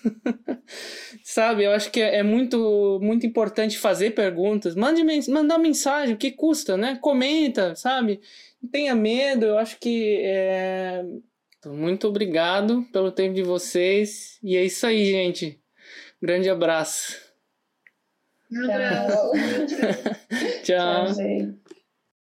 [1.21, 4.75] Sabe, eu acho que é, é, muito muito importante fazer perguntas.
[4.75, 6.97] Mande mandar mensagem, o que custa, né?
[7.01, 8.21] Comenta, sabe?
[8.63, 11.03] Não tenha medo, eu acho que é...
[11.65, 14.39] Muito obrigado pelo tempo de vocês.
[14.43, 15.59] E é isso aí, gente.
[16.21, 17.17] Grande abraço.
[18.51, 19.31] Um abraço.
[20.63, 21.13] Tchau.
[21.13, 21.66] Tchau